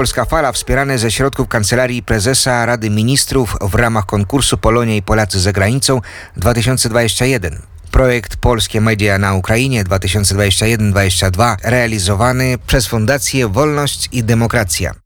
Polska 0.04 0.24
Fala 0.24 0.52
wspierany 0.52 0.98
ze 0.98 1.10
środków 1.10 1.48
Kancelarii 1.48 2.02
Prezesa 2.02 2.66
Rady 2.66 2.90
Ministrów 2.90 3.56
w 3.60 3.74
ramach 3.74 4.06
konkursu 4.06 4.58
Polonia 4.58 4.96
i 4.96 5.02
Polacy 5.02 5.40
za 5.40 5.52
granicą 5.52 6.00
2021. 6.36 7.62
Projekt 7.90 8.36
Polskie 8.36 8.80
Media 8.80 9.18
na 9.18 9.34
Ukrainie 9.34 9.84
2021-2022 9.84 11.56
realizowany 11.62 12.58
przez 12.66 12.86
Fundację 12.86 13.48
Wolność 13.48 14.08
i 14.12 14.24
Demokracja. 14.24 15.03